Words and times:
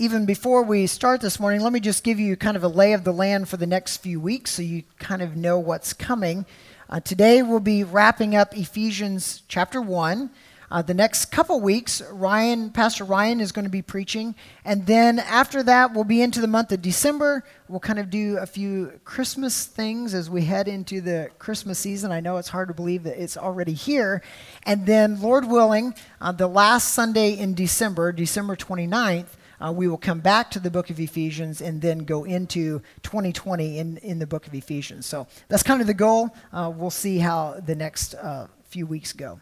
even 0.00 0.26
before 0.26 0.62
we 0.62 0.86
start 0.86 1.20
this 1.20 1.40
morning, 1.40 1.60
let 1.60 1.72
me 1.72 1.80
just 1.80 2.04
give 2.04 2.20
you 2.20 2.36
kind 2.36 2.56
of 2.56 2.62
a 2.62 2.68
lay 2.68 2.92
of 2.92 3.02
the 3.02 3.12
land 3.12 3.48
for 3.48 3.56
the 3.56 3.66
next 3.66 3.96
few 3.96 4.20
weeks 4.20 4.52
so 4.52 4.62
you 4.62 4.84
kind 5.00 5.22
of 5.22 5.36
know 5.36 5.58
what's 5.58 5.92
coming. 5.92 6.46
Uh, 6.88 7.00
today 7.00 7.42
we'll 7.42 7.58
be 7.58 7.82
wrapping 7.82 8.36
up 8.36 8.56
Ephesians 8.56 9.42
chapter 9.48 9.82
1. 9.82 10.30
Uh, 10.70 10.82
the 10.82 10.94
next 10.94 11.26
couple 11.32 11.60
weeks, 11.60 12.00
Ryan, 12.12 12.70
Pastor 12.70 13.02
Ryan 13.02 13.40
is 13.40 13.50
going 13.50 13.64
to 13.64 13.70
be 13.70 13.82
preaching. 13.82 14.36
And 14.64 14.86
then 14.86 15.18
after 15.18 15.64
that, 15.64 15.94
we'll 15.94 16.04
be 16.04 16.22
into 16.22 16.40
the 16.40 16.46
month 16.46 16.70
of 16.70 16.80
December. 16.80 17.42
We'll 17.68 17.80
kind 17.80 17.98
of 17.98 18.08
do 18.08 18.36
a 18.36 18.46
few 18.46 19.00
Christmas 19.04 19.64
things 19.64 20.14
as 20.14 20.30
we 20.30 20.44
head 20.44 20.68
into 20.68 21.00
the 21.00 21.30
Christmas 21.40 21.78
season. 21.78 22.12
I 22.12 22.20
know 22.20 22.36
it's 22.36 22.50
hard 22.50 22.68
to 22.68 22.74
believe 22.74 23.02
that 23.02 23.20
it's 23.20 23.36
already 23.36 23.72
here. 23.72 24.22
And 24.62 24.86
then, 24.86 25.20
Lord 25.20 25.48
willing, 25.48 25.94
uh, 26.20 26.32
the 26.32 26.46
last 26.46 26.92
Sunday 26.92 27.32
in 27.32 27.54
December, 27.54 28.12
December 28.12 28.54
29th, 28.54 29.26
uh, 29.60 29.72
we 29.72 29.88
will 29.88 29.98
come 29.98 30.20
back 30.20 30.50
to 30.52 30.60
the 30.60 30.70
book 30.70 30.90
of 30.90 31.00
Ephesians 31.00 31.60
and 31.60 31.80
then 31.80 32.00
go 32.00 32.24
into 32.24 32.80
2020 33.02 33.78
in, 33.78 33.96
in 33.98 34.18
the 34.18 34.26
book 34.26 34.46
of 34.46 34.54
Ephesians. 34.54 35.06
So 35.06 35.26
that's 35.48 35.62
kind 35.62 35.80
of 35.80 35.86
the 35.86 35.94
goal. 35.94 36.34
Uh, 36.52 36.72
we'll 36.74 36.90
see 36.90 37.18
how 37.18 37.60
the 37.64 37.74
next 37.74 38.14
uh, 38.14 38.46
few 38.68 38.86
weeks 38.86 39.12
go. 39.12 39.40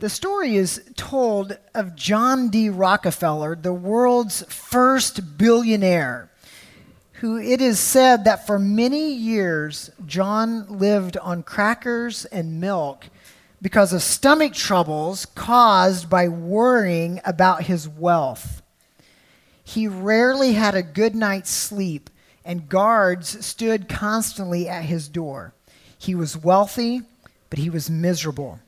The 0.00 0.08
story 0.08 0.54
is 0.54 0.80
told 0.96 1.58
of 1.74 1.96
John 1.96 2.50
D. 2.50 2.70
Rockefeller, 2.70 3.56
the 3.56 3.72
world's 3.72 4.44
first 4.44 5.36
billionaire, 5.36 6.30
who 7.14 7.36
it 7.36 7.60
is 7.60 7.80
said 7.80 8.22
that 8.24 8.46
for 8.46 8.60
many 8.60 9.12
years 9.12 9.90
John 10.06 10.78
lived 10.78 11.16
on 11.16 11.42
crackers 11.42 12.26
and 12.26 12.60
milk 12.60 13.06
because 13.60 13.92
of 13.92 14.02
stomach 14.02 14.52
troubles 14.52 15.26
caused 15.26 16.08
by 16.08 16.28
worrying 16.28 17.20
about 17.24 17.64
his 17.64 17.88
wealth. 17.88 18.62
He 19.64 19.88
rarely 19.88 20.52
had 20.52 20.74
a 20.74 20.82
good 20.82 21.14
night's 21.14 21.50
sleep, 21.50 22.08
and 22.44 22.68
guards 22.68 23.44
stood 23.44 23.88
constantly 23.88 24.68
at 24.68 24.84
his 24.84 25.08
door. 25.08 25.52
He 25.98 26.14
was 26.14 26.36
wealthy, 26.36 27.02
but 27.50 27.58
he 27.58 27.68
was 27.68 27.90
miserable. 27.90 28.60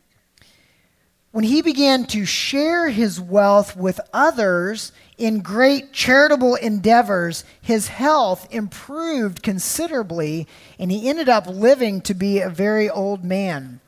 When 1.33 1.45
he 1.45 1.62
began 1.62 2.07
to 2.07 2.25
share 2.27 2.89
his 2.89 3.20
wealth 3.20 3.77
with 3.77 4.01
others 4.12 4.91
in 5.17 5.41
great 5.41 5.92
charitable 5.92 6.57
endeavors, 6.57 7.45
his 7.62 7.86
health 7.86 8.48
improved 8.51 9.41
considerably, 9.41 10.48
and 10.77 10.91
he 10.91 11.09
ended 11.09 11.29
up 11.29 11.47
living 11.47 12.01
to 12.03 12.14
be 12.14 12.41
a 12.41 12.51
very 12.51 12.91
old 12.91 13.25
man. 13.25 13.81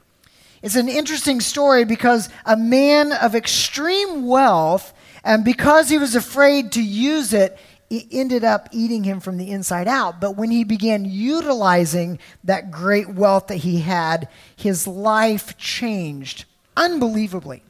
It's 0.63 0.77
an 0.77 0.89
interesting 0.89 1.41
story 1.41 1.85
because 1.85 2.29
a 2.47 2.57
man 2.57 3.13
of 3.13 3.35
extreme 3.35 4.27
wealth, 4.27 4.95
and 5.25 5.45
because 5.45 5.89
he 5.89 5.99
was 5.99 6.15
afraid 6.15 6.73
to 6.73 6.83
use 6.83 7.33
it, 7.33 7.59
it 7.91 8.07
ended 8.11 8.45
up 8.45 8.69
eating 8.73 9.05
him 9.05 9.21
from 9.21 9.37
the 9.37 9.51
inside 9.51 9.87
out. 9.87 10.21
But 10.21 10.37
when 10.37 10.51
he 10.51 10.65
began 10.65 11.05
utilizing 11.05 12.19
that 12.45 12.71
great 12.71 13.09
wealth 13.11 13.49
that 13.49 13.57
he 13.57 13.81
had, 13.81 14.29
his 14.57 14.87
life 14.87 15.59
changed 15.59 16.47
unbelievably. 16.77 17.63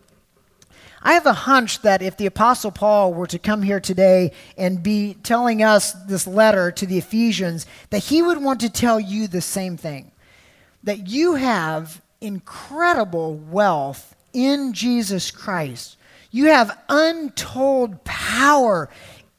I 1.03 1.15
have 1.15 1.27
a 1.27 1.33
hunch 1.33 1.83
that 1.83 2.03
if 2.03 2.17
the 2.17 2.27
Apostle 2.27 2.71
Paul 2.71 3.13
were 3.13 3.27
to 3.27 3.39
come 3.39 3.63
here 3.63 3.81
today 3.81 4.31
and 4.57 4.83
be 4.83 5.15
telling 5.25 5.61
us 5.61 5.93
this 5.93 6.29
letter 6.29 6.71
to 6.71 6.87
the 6.87 6.99
Ephesians, 6.99 7.67
that 7.91 8.05
he 8.05 8.23
would 8.23 8.41
want 8.41 8.61
to 8.61 8.71
tell 8.71 9.01
you 9.01 9.27
the 9.27 9.41
same 9.41 9.77
thing. 9.77 10.13
That 10.85 11.09
you 11.09 11.35
have 11.35 12.01
incredible 12.23 13.35
wealth 13.35 14.15
in 14.33 14.73
Jesus 14.73 15.31
Christ. 15.31 15.97
You 16.31 16.47
have 16.47 16.79
untold 16.89 18.05
power 18.05 18.89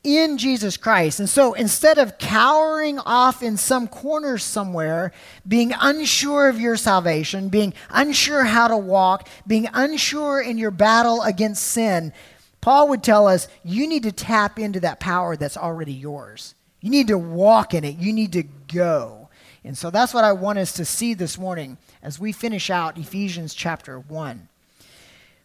in 0.03 0.37
Jesus 0.37 0.75
Christ. 0.75 1.19
And 1.19 1.29
so 1.29 1.53
instead 1.53 1.97
of 1.97 2.17
cowering 2.17 2.99
off 2.99 3.41
in 3.41 3.55
some 3.55 3.87
corner 3.87 4.37
somewhere, 4.37 5.13
being 5.47 5.73
unsure 5.79 6.49
of 6.49 6.59
your 6.59 6.75
salvation, 6.75 7.49
being 7.49 7.73
unsure 7.89 8.43
how 8.43 8.67
to 8.67 8.77
walk, 8.77 9.27
being 9.47 9.69
unsure 9.73 10.41
in 10.41 10.57
your 10.57 10.71
battle 10.71 11.21
against 11.21 11.63
sin, 11.63 12.11
Paul 12.59 12.89
would 12.89 13.03
tell 13.03 13.27
us 13.27 13.47
you 13.63 13.87
need 13.87 14.03
to 14.03 14.11
tap 14.11 14.59
into 14.59 14.81
that 14.81 14.99
power 14.99 15.35
that's 15.35 15.57
already 15.57 15.93
yours. 15.93 16.53
You 16.81 16.89
need 16.89 17.07
to 17.07 17.17
walk 17.17 17.73
in 17.73 17.85
it. 17.85 17.97
You 17.97 18.11
need 18.11 18.33
to 18.33 18.43
go. 18.43 19.29
And 19.63 19.77
so 19.77 19.89
that's 19.89 20.13
what 20.13 20.25
I 20.25 20.33
want 20.33 20.59
us 20.59 20.73
to 20.73 20.85
see 20.85 21.13
this 21.13 21.37
morning 21.37 21.77
as 22.03 22.19
we 22.19 22.33
finish 22.33 22.69
out 22.69 22.97
Ephesians 22.97 23.55
chapter 23.55 23.97
1. 23.97 24.49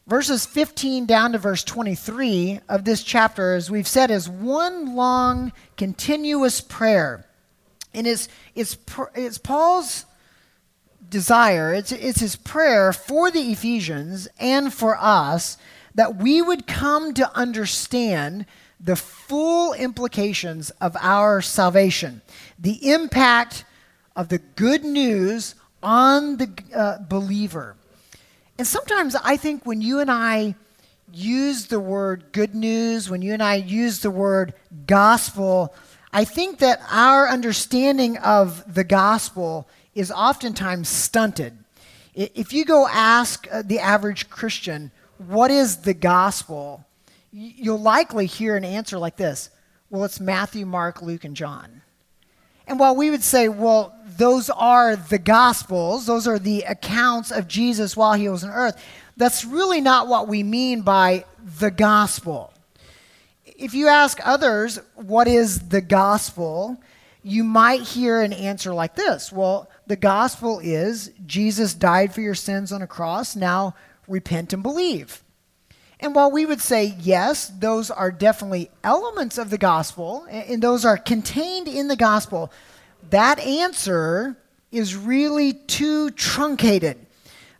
Verses 0.09 0.45
15 0.45 1.07
down 1.07 1.33
to 1.33 1.39
verse 1.39 1.63
23 1.63 2.61
of 2.69 2.85
this 2.85 3.03
chapter, 3.05 3.55
as 3.55 3.71
we've 3.71 3.87
said, 3.87 4.11
is 4.11 4.29
one 4.29 4.97
long, 4.97 5.53
continuous 5.77 6.61
prayer. 6.61 7.25
And 7.95 8.07
it's, 8.07 8.29
it's, 8.55 8.77
it's 9.15 9.39
Paul's 9.39 10.05
desire, 11.09 11.73
it's, 11.73 11.93
it's 11.93 12.21
his 12.21 12.37
prayer 12.37 12.93
for 12.93 13.31
the 13.31 13.53
Ephesians 13.53 14.29
and 14.41 14.75
for 14.75 14.99
us 14.99 15.57
that 15.95 16.17
we 16.17 16.43
would 16.43 16.67
come 16.67 17.15
to 17.15 17.37
understand 17.37 18.47
the 18.81 18.97
full 18.97 19.73
implications 19.75 20.71
of 20.81 20.97
our 21.01 21.41
salvation, 21.41 22.23
the 22.59 22.91
impact 22.91 23.65
of 24.17 24.29
the 24.29 24.39
good 24.39 24.85
news 24.85 25.55
on 25.83 26.37
the 26.37 26.51
uh, 26.75 26.99
believer. 27.09 27.77
And 28.59 28.67
sometimes 28.67 29.15
I 29.15 29.37
think 29.37 29.65
when 29.65 29.81
you 29.81 30.01
and 30.01 30.11
I 30.11 30.55
use 31.13 31.67
the 31.67 31.81
word 31.81 32.25
good 32.33 32.55
news, 32.55 33.09
when 33.09 33.23
you 33.23 33.33
and 33.33 33.43
I 33.43 33.55
use 33.55 34.01
the 34.01 34.11
word 34.11 34.55
gospel, 34.87 35.75
I 36.13 36.25
think 36.25 36.59
that 36.59 36.81
our 36.91 37.29
understanding 37.29 38.19
of 38.19 38.75
the 38.75 38.85
gospel 38.85 39.69
is 39.95 40.11
oftentimes 40.11 40.89
stunted. 40.89 41.57
If 42.15 42.53
you 42.53 42.65
go 42.65 42.89
ask 42.89 43.47
uh, 43.51 43.63
the 43.63 43.79
average 43.79 44.29
Christian, 44.29 44.91
what 45.19 45.51
is 45.51 45.79
the 45.79 45.95
gospel? 45.95 46.85
You'll 47.31 47.81
likely 47.81 48.27
hear 48.27 48.57
an 48.57 48.65
answer 48.65 48.99
like 48.99 49.17
this 49.17 49.51
Well, 49.91 50.05
it's 50.05 50.21
Matthew, 50.21 50.67
Mark, 50.67 51.03
Luke, 51.03 51.25
and 51.25 51.37
John. 51.37 51.83
And 52.69 52.79
while 52.79 52.95
we 52.95 53.11
would 53.11 53.25
say, 53.25 53.49
well, 53.49 53.95
those 54.17 54.51
are 54.51 54.95
the 54.95 55.19
Gospels, 55.19 56.07
those 56.07 56.29
are 56.29 56.39
the 56.39 56.63
accounts 56.63 57.31
of 57.31 57.49
Jesus 57.49 57.97
while 57.97 58.15
he 58.15 58.29
was 58.29 58.45
on 58.45 58.51
earth, 58.51 58.81
that's 59.17 59.45
really 59.45 59.81
not 59.81 60.07
what 60.07 60.29
we 60.29 60.43
mean 60.45 60.83
by 60.83 61.25
the 61.59 61.73
gospel. 61.73 62.53
If 63.45 63.75
you 63.75 63.89
ask 63.89 64.21
others, 64.25 64.79
what 64.95 65.27
is 65.27 65.69
the 65.71 65.81
gospel? 65.81 66.81
You 67.25 67.43
might 67.43 67.83
hear 67.83 68.21
an 68.21 68.33
answer 68.33 68.73
like 68.73 68.95
this 68.95 69.33
Well, 69.33 69.69
the 69.89 69.97
gospel 69.97 70.61
is 70.61 71.11
Jesus 71.27 71.75
died 71.75 72.15
for 72.15 72.21
your 72.21 72.37
sins 72.37 72.71
on 72.71 72.81
a 72.81 72.87
cross, 72.87 73.35
now 73.35 73.75
repent 74.07 74.53
and 74.53 74.63
believe. 74.63 75.25
And 76.01 76.15
while 76.15 76.31
we 76.31 76.47
would 76.47 76.61
say, 76.61 76.95
yes, 77.01 77.49
those 77.49 77.91
are 77.91 78.13
definitely 78.13 78.71
elements 78.85 79.37
of 79.37 79.51
the 79.51 79.59
gospel, 79.59 80.27
and 80.31 80.63
those 80.63 80.85
are 80.85 80.97
contained 80.97 81.67
in 81.67 81.89
the 81.89 81.97
gospel, 81.97 82.53
that 83.11 83.41
answer 83.41 84.37
is 84.71 84.95
really 84.95 85.53
too 85.53 86.11
truncated. 86.11 87.05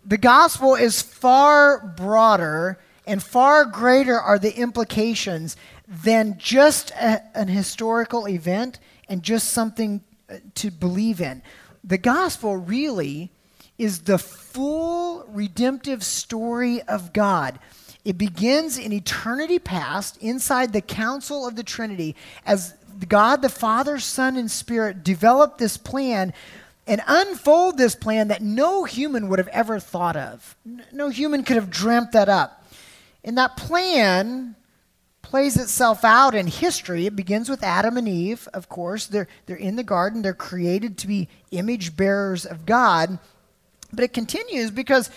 The 0.05 0.19
gospel 0.19 0.75
is 0.75 1.03
far 1.03 1.81
broader 1.97 2.79
and 3.07 3.23
far 3.23 3.65
greater 3.65 4.21
are 4.21 4.39
the 4.39 4.57
implications 4.57 5.57
than 5.89 6.37
just 6.39 6.91
a, 6.93 7.23
an 7.37 7.49
historical 7.49 8.29
event 8.29 8.79
and 9.09 9.23
just 9.23 9.49
something 9.49 10.03
uh, 10.31 10.37
to 10.57 10.71
believe 10.71 11.21
in. 11.21 11.43
The 11.83 11.99
gospel 11.99 12.57
really 12.57 13.31
is 13.79 14.01
the 14.01 14.19
full 14.19 15.25
redemptive 15.29 16.05
story 16.05 16.83
of 16.83 17.13
God. 17.13 17.59
It 18.09 18.17
begins 18.17 18.79
in 18.79 18.91
eternity 18.91 19.59
past 19.59 20.17
inside 20.23 20.73
the 20.73 20.81
council 20.81 21.47
of 21.47 21.57
the 21.57 21.63
Trinity 21.63 22.17
as 22.47 22.73
God 23.07 23.43
the 23.43 23.51
Father, 23.51 23.99
Son, 23.99 24.39
and 24.39 24.51
Spirit 24.51 25.05
developed 25.05 25.59
this 25.59 25.77
plan 25.77 26.33
and 26.87 27.03
unfold 27.07 27.77
this 27.77 27.95
plan 27.95 28.29
that 28.29 28.41
no 28.41 28.85
human 28.85 29.29
would 29.29 29.39
have 29.39 29.49
ever 29.49 29.79
thought 29.79 30.17
of. 30.17 30.57
No 30.91 31.11
human 31.11 31.45
could 31.45 31.57
have 31.57 31.69
dreamt 31.69 32.13
that 32.13 32.31
up. 32.31 32.65
And 33.25 33.37
that 33.37 33.59
plan 33.59 34.57
plays 35.21 35.59
itself 35.59 36.03
out 36.03 36.35
in 36.35 36.47
history. 36.47 37.05
It 37.05 37.15
begins 37.15 37.51
with 37.51 37.63
Adam 37.63 37.99
and 37.99 38.09
Eve, 38.09 38.49
of 38.55 38.71
course. 38.71 39.05
They're, 39.05 39.29
they're 39.45 39.57
in 39.57 39.77
the 39.77 39.83
garden, 39.83 40.23
they're 40.23 40.33
created 40.33 40.97
to 40.97 41.07
be 41.07 41.29
image 41.51 41.95
bearers 41.95 42.47
of 42.47 42.65
God. 42.65 43.19
But 43.93 44.05
it 44.05 44.13
continues 44.13 44.71
because 44.71 45.11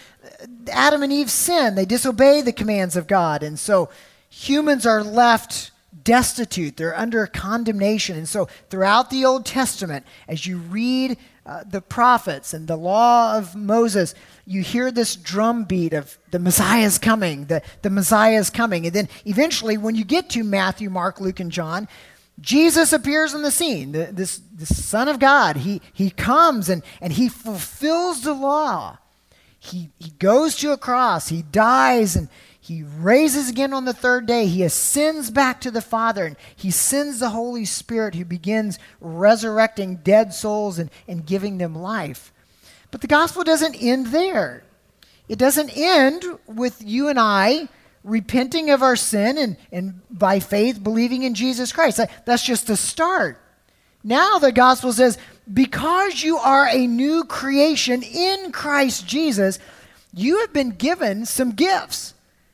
Adam 0.71 1.03
and 1.03 1.11
Eve 1.11 1.29
sin. 1.29 1.75
They 1.75 1.85
disobey 1.85 2.41
the 2.41 2.53
commands 2.53 2.95
of 2.95 3.07
God. 3.07 3.43
And 3.43 3.59
so 3.59 3.89
humans 4.29 4.85
are 4.85 5.03
left 5.03 5.71
destitute, 6.03 6.77
they're 6.77 6.97
under 6.97 7.27
condemnation. 7.27 8.17
And 8.17 8.27
so, 8.27 8.47
throughout 8.69 9.09
the 9.09 9.25
Old 9.25 9.45
Testament, 9.45 10.05
as 10.27 10.45
you 10.45 10.57
read 10.57 11.17
uh, 11.45 11.63
the 11.69 11.81
prophets 11.81 12.53
and 12.53 12.67
the 12.67 12.77
law 12.77 13.37
of 13.37 13.55
Moses, 13.55 14.15
you 14.45 14.61
hear 14.61 14.91
this 14.91 15.15
drumbeat 15.15 15.93
of 15.93 16.17
the 16.31 16.39
Messiah 16.39 16.85
is 16.85 16.97
coming, 16.97 17.45
the, 17.45 17.61
the 17.81 17.89
Messiah 17.89 18.37
is 18.37 18.49
coming. 18.49 18.85
And 18.85 18.95
then 18.95 19.09
eventually, 19.25 19.77
when 19.77 19.95
you 19.95 20.05
get 20.05 20.29
to 20.31 20.43
Matthew, 20.43 20.89
Mark, 20.89 21.19
Luke, 21.19 21.39
and 21.39 21.51
John, 21.51 21.87
Jesus 22.39 22.91
appears 22.91 23.33
on 23.35 23.43
the 23.43 23.51
scene, 23.51 23.91
the, 23.91 24.09
this, 24.11 24.41
this 24.51 24.83
Son 24.83 25.07
of 25.07 25.19
God. 25.19 25.57
He, 25.57 25.81
he 25.93 26.09
comes 26.09 26.69
and, 26.69 26.83
and 26.99 27.13
he 27.13 27.29
fulfills 27.29 28.23
the 28.23 28.33
law. 28.33 28.97
He, 29.59 29.89
he 29.99 30.09
goes 30.11 30.55
to 30.57 30.71
a 30.71 30.77
cross, 30.77 31.29
he 31.29 31.43
dies, 31.43 32.15
and 32.15 32.29
he 32.59 32.81
raises 32.81 33.49
again 33.49 33.73
on 33.73 33.85
the 33.85 33.93
third 33.93 34.25
day. 34.25 34.47
He 34.47 34.63
ascends 34.63 35.29
back 35.29 35.61
to 35.61 35.71
the 35.71 35.81
Father, 35.81 36.25
and 36.25 36.35
he 36.55 36.71
sends 36.71 37.19
the 37.19 37.29
Holy 37.29 37.65
Spirit 37.65 38.15
who 38.15 38.25
begins 38.25 38.79
resurrecting 38.99 39.97
dead 39.97 40.33
souls 40.33 40.79
and, 40.79 40.89
and 41.07 41.25
giving 41.25 41.59
them 41.59 41.75
life. 41.75 42.33
But 42.89 43.01
the 43.01 43.07
gospel 43.07 43.43
doesn't 43.43 43.75
end 43.75 44.07
there. 44.07 44.63
It 45.29 45.37
doesn't 45.37 45.75
end 45.75 46.23
with 46.47 46.81
you 46.83 47.07
and 47.07 47.19
I 47.19 47.69
repenting 48.03 48.69
of 48.69 48.81
our 48.81 48.95
sin 48.95 49.37
and, 49.37 49.57
and 49.71 50.01
by 50.09 50.39
faith 50.39 50.83
believing 50.83 51.23
in 51.23 51.33
Jesus 51.33 51.71
Christ. 51.71 51.99
That's 52.25 52.43
just 52.43 52.67
the 52.67 52.77
start. 52.77 53.39
Now 54.03 54.39
the 54.39 54.51
gospel 54.51 54.93
says, 54.93 55.17
because 55.51 56.23
you 56.23 56.37
are 56.37 56.67
a 56.67 56.87
new 56.87 57.23
creation 57.23 58.01
in 58.03 58.51
Christ 58.51 59.07
Jesus, 59.07 59.59
you 60.13 60.39
have 60.39 60.53
been 60.53 60.71
given 60.71 61.25
some 61.25 61.51
gifts. 61.51 62.13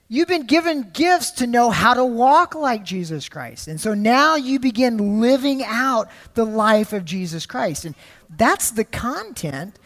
You've 0.10 0.28
been 0.28 0.46
given 0.46 0.90
gifts 0.94 1.32
to 1.32 1.48
know 1.48 1.70
how 1.70 1.94
to 1.94 2.06
walk 2.06 2.56
like 2.56 2.84
Jesus 2.84 3.28
Christ. 3.28 3.68
And 3.68 3.80
so 3.80 3.94
now 3.94 4.36
you 4.36 4.58
begin 4.60 5.20
living 5.20 5.64
out 5.66 6.10
the 6.34 6.46
life 6.46 6.94
of 6.94 7.04
Jesus 7.04 7.46
Christ. 7.46 7.84
And 7.84 7.94
that's 8.30 8.72
the 8.72 8.86
content 8.86 9.78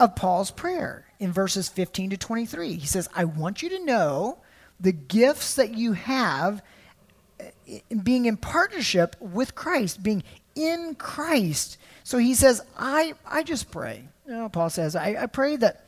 of 0.00 0.16
Paul's 0.16 0.50
prayer 0.50 1.06
in 1.20 1.32
verses 1.32 1.68
15 1.68 2.10
to 2.10 2.16
23. 2.16 2.74
He 2.74 2.86
says, 2.86 3.08
I 3.14 3.24
want 3.24 3.62
you 3.62 3.68
to 3.70 3.84
know 3.84 4.38
the 4.80 4.92
gifts 4.92 5.54
that 5.56 5.74
you 5.74 5.92
have 5.92 6.62
being 8.02 8.26
in 8.26 8.36
partnership 8.36 9.16
with 9.20 9.54
Christ, 9.54 10.02
being 10.02 10.22
in 10.54 10.94
Christ. 10.94 11.78
So 12.04 12.18
he 12.18 12.34
says, 12.34 12.62
I, 12.78 13.14
I 13.26 13.42
just 13.42 13.70
pray. 13.70 14.08
You 14.26 14.32
know, 14.32 14.48
Paul 14.48 14.70
says, 14.70 14.96
I, 14.96 15.16
I 15.20 15.26
pray 15.26 15.56
that 15.56 15.84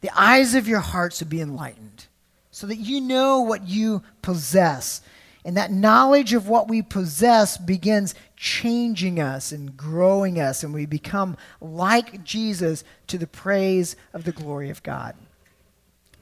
the 0.00 0.10
eyes 0.18 0.54
of 0.54 0.68
your 0.68 0.80
hearts 0.80 1.20
would 1.20 1.28
be 1.28 1.40
enlightened 1.40 2.06
so 2.50 2.66
that 2.66 2.76
you 2.76 3.00
know 3.00 3.40
what 3.40 3.68
you 3.68 4.02
possess. 4.22 5.02
And 5.44 5.56
that 5.56 5.72
knowledge 5.72 6.34
of 6.34 6.48
what 6.48 6.68
we 6.68 6.82
possess 6.82 7.56
begins 7.56 8.14
changing 8.36 9.20
us 9.20 9.52
and 9.52 9.74
growing 9.76 10.38
us, 10.38 10.62
and 10.62 10.74
we 10.74 10.84
become 10.84 11.36
like 11.60 12.24
Jesus 12.24 12.84
to 13.06 13.16
the 13.16 13.26
praise 13.26 13.96
of 14.12 14.24
the 14.24 14.32
glory 14.32 14.68
of 14.68 14.82
God. 14.82 15.14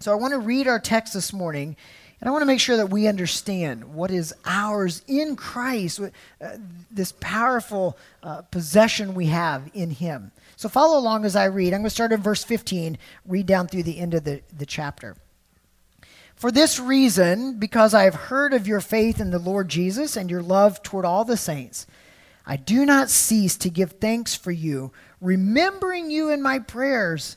So 0.01 0.13
I 0.13 0.15
want 0.15 0.33
to 0.33 0.39
read 0.39 0.69
our 0.69 0.79
text 0.79 1.15
this 1.15 1.33
morning, 1.33 1.77
and 2.21 2.29
I 2.29 2.31
want 2.31 2.43
to 2.43 2.47
make 2.47 2.61
sure 2.61 2.77
that 2.77 2.91
we 2.91 3.09
understand 3.09 3.95
what 3.95 4.11
is 4.11 4.33
ours 4.45 5.03
in 5.09 5.35
Christ, 5.35 6.01
uh, 6.01 6.57
this 6.91 7.13
powerful 7.21 7.97
uh, 8.23 8.43
possession 8.43 9.15
we 9.15 9.27
have 9.27 9.69
in 9.75 9.91
Him. 9.91 10.31
So 10.57 10.69
follow 10.69 10.99
along 10.99 11.25
as 11.25 11.35
I 11.35 11.47
read. 11.47 11.75
I'm 11.75 11.81
going 11.81 11.85
to 11.85 11.91
start 11.91 12.13
in 12.13 12.23
verse 12.23 12.45
15, 12.45 12.97
read 13.27 13.47
down 13.47 13.67
through 13.67 13.85
the 13.85 13.99
end 13.99 14.15
of 14.15 14.25
the, 14.25 14.41
the 14.57 14.67
chapter. 14.67 15.17
For 16.37 16.53
this 16.53 16.79
reason, 16.79 17.59
because 17.59 17.95
I 17.95 18.05
have 18.05 18.15
heard 18.15 18.55
of 18.55 18.69
your 18.69 18.81
faith 18.81 19.21
in 19.21 19.31
the 19.31 19.41
Lord 19.41 19.69
Jesus 19.69 20.17
and 20.17 20.31
your 20.31 20.43
love 20.43 20.81
toward 20.85 21.05
all 21.05 21.25
the 21.25 21.37
saints, 21.37 21.87
I 22.47 22.57
do 22.57 22.87
not 22.87 23.11
cease 23.11 23.57
to 23.59 23.69
give 23.69 23.93
thanks 23.93 24.37
for 24.37 24.53
you, 24.53 24.93
remembering 25.21 26.11
you 26.11 26.31
in 26.31 26.41
my 26.41 26.61
prayers 26.61 27.37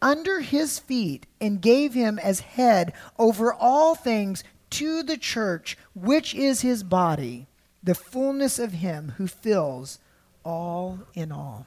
under 0.00 0.40
his 0.40 0.78
feet 0.78 1.26
and 1.40 1.60
gave 1.60 1.94
him 1.94 2.18
as 2.18 2.40
head 2.40 2.92
over 3.18 3.52
all 3.52 3.94
things 3.94 4.44
to 4.70 5.02
the 5.02 5.16
church, 5.16 5.76
which 5.94 6.34
is 6.34 6.60
his 6.60 6.82
body, 6.82 7.46
the 7.82 7.94
fullness 7.94 8.58
of 8.58 8.72
him 8.72 9.14
who 9.16 9.26
fills 9.26 9.98
all 10.44 11.00
in 11.14 11.32
all. 11.32 11.66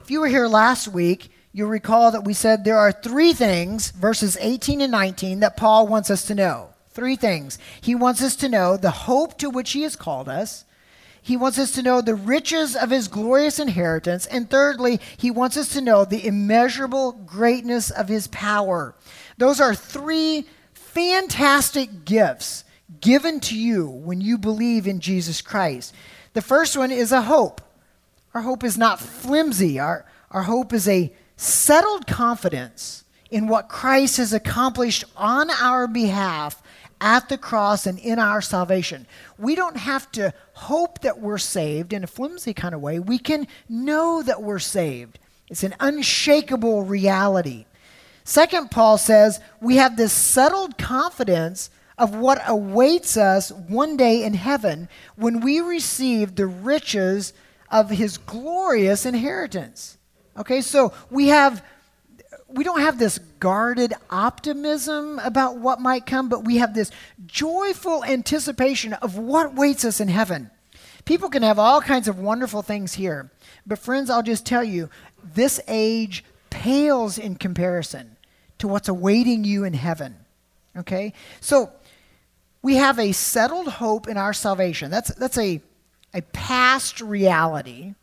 If 0.00 0.10
you 0.10 0.20
were 0.20 0.28
here 0.28 0.48
last 0.48 0.88
week, 0.88 1.30
you'll 1.52 1.68
recall 1.68 2.10
that 2.10 2.24
we 2.24 2.34
said 2.34 2.64
there 2.64 2.78
are 2.78 2.92
three 2.92 3.32
things, 3.32 3.90
verses 3.90 4.36
18 4.40 4.80
and 4.80 4.90
19, 4.90 5.40
that 5.40 5.56
Paul 5.56 5.86
wants 5.86 6.10
us 6.10 6.24
to 6.26 6.34
know. 6.34 6.70
Three 6.90 7.16
things. 7.16 7.58
He 7.80 7.94
wants 7.94 8.22
us 8.22 8.36
to 8.36 8.48
know 8.48 8.76
the 8.76 8.90
hope 8.90 9.38
to 9.38 9.48
which 9.48 9.72
he 9.72 9.82
has 9.82 9.96
called 9.96 10.28
us. 10.28 10.64
He 11.24 11.36
wants 11.36 11.58
us 11.58 11.70
to 11.72 11.82
know 11.82 12.00
the 12.00 12.16
riches 12.16 12.74
of 12.74 12.90
his 12.90 13.06
glorious 13.06 13.60
inheritance. 13.60 14.26
And 14.26 14.50
thirdly, 14.50 15.00
he 15.16 15.30
wants 15.30 15.56
us 15.56 15.68
to 15.70 15.80
know 15.80 16.04
the 16.04 16.26
immeasurable 16.26 17.12
greatness 17.12 17.90
of 17.90 18.08
his 18.08 18.26
power. 18.26 18.96
Those 19.38 19.60
are 19.60 19.74
three 19.74 20.46
fantastic 20.74 22.04
gifts 22.04 22.64
given 23.00 23.38
to 23.40 23.56
you 23.56 23.88
when 23.88 24.20
you 24.20 24.36
believe 24.36 24.86
in 24.86 24.98
Jesus 25.00 25.40
Christ. 25.40 25.94
The 26.32 26.42
first 26.42 26.76
one 26.76 26.90
is 26.90 27.12
a 27.12 27.22
hope. 27.22 27.60
Our 28.34 28.42
hope 28.42 28.64
is 28.64 28.76
not 28.76 28.98
flimsy, 28.98 29.78
our, 29.78 30.06
our 30.30 30.42
hope 30.42 30.72
is 30.72 30.88
a 30.88 31.12
settled 31.36 32.06
confidence 32.06 33.04
in 33.30 33.46
what 33.46 33.68
Christ 33.68 34.16
has 34.16 34.32
accomplished 34.32 35.04
on 35.16 35.50
our 35.50 35.86
behalf 35.86 36.62
at 37.02 37.28
the 37.28 37.36
cross 37.36 37.84
and 37.84 37.98
in 37.98 38.18
our 38.18 38.40
salvation. 38.40 39.06
We 39.36 39.56
don't 39.56 39.76
have 39.76 40.10
to 40.12 40.32
hope 40.54 41.00
that 41.00 41.20
we're 41.20 41.36
saved 41.36 41.92
in 41.92 42.04
a 42.04 42.06
flimsy 42.06 42.54
kind 42.54 42.74
of 42.74 42.80
way. 42.80 43.00
We 43.00 43.18
can 43.18 43.48
know 43.68 44.22
that 44.22 44.40
we're 44.40 44.60
saved. 44.60 45.18
It's 45.50 45.64
an 45.64 45.74
unshakable 45.80 46.84
reality. 46.84 47.66
Second, 48.24 48.70
Paul 48.70 48.98
says 48.98 49.40
we 49.60 49.76
have 49.76 49.96
this 49.96 50.12
settled 50.12 50.78
confidence 50.78 51.70
of 51.98 52.14
what 52.14 52.40
awaits 52.46 53.16
us 53.16 53.50
one 53.50 53.96
day 53.96 54.22
in 54.22 54.34
heaven 54.34 54.88
when 55.16 55.40
we 55.40 55.60
receive 55.60 56.36
the 56.36 56.46
riches 56.46 57.32
of 57.68 57.90
his 57.90 58.16
glorious 58.16 59.04
inheritance. 59.04 59.98
Okay, 60.36 60.60
so 60.60 60.92
we 61.10 61.28
have 61.28 61.64
we 62.54 62.64
don't 62.64 62.80
have 62.80 62.98
this 62.98 63.18
guarded 63.40 63.94
optimism 64.10 65.18
about 65.20 65.58
what 65.58 65.80
might 65.80 66.06
come, 66.06 66.28
but 66.28 66.44
we 66.44 66.58
have 66.58 66.74
this 66.74 66.90
joyful 67.26 68.04
anticipation 68.04 68.92
of 68.94 69.16
what 69.16 69.54
waits 69.54 69.84
us 69.84 70.00
in 70.00 70.08
heaven. 70.08 70.50
People 71.04 71.28
can 71.28 71.42
have 71.42 71.58
all 71.58 71.80
kinds 71.80 72.08
of 72.08 72.18
wonderful 72.18 72.62
things 72.62 72.94
here, 72.94 73.30
but 73.66 73.78
friends, 73.78 74.10
I'll 74.10 74.22
just 74.22 74.46
tell 74.46 74.62
you, 74.62 74.88
this 75.34 75.60
age 75.66 76.24
pales 76.50 77.18
in 77.18 77.36
comparison 77.36 78.16
to 78.58 78.68
what's 78.68 78.88
awaiting 78.88 79.44
you 79.44 79.64
in 79.64 79.74
heaven. 79.74 80.16
Okay? 80.76 81.12
So, 81.40 81.70
we 82.62 82.76
have 82.76 82.98
a 82.98 83.12
settled 83.12 83.66
hope 83.66 84.06
in 84.06 84.16
our 84.16 84.32
salvation. 84.32 84.90
That's, 84.90 85.12
that's 85.14 85.36
a, 85.36 85.60
a 86.14 86.22
past 86.32 87.00
reality. 87.00 87.94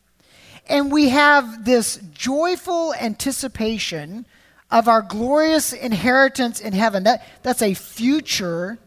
And 0.68 0.92
we 0.92 1.10
have 1.10 1.66
this 1.66 2.00
joyful 2.14 2.94
anticipation 2.94 4.26
of 4.72 4.88
our 4.88 5.02
glorious 5.02 5.74
inheritance 5.74 6.60
in 6.60 6.74
heaven. 6.74 7.04
That, 7.04 7.26
that's 7.44 7.62
a 7.62 7.74
future 7.74 8.78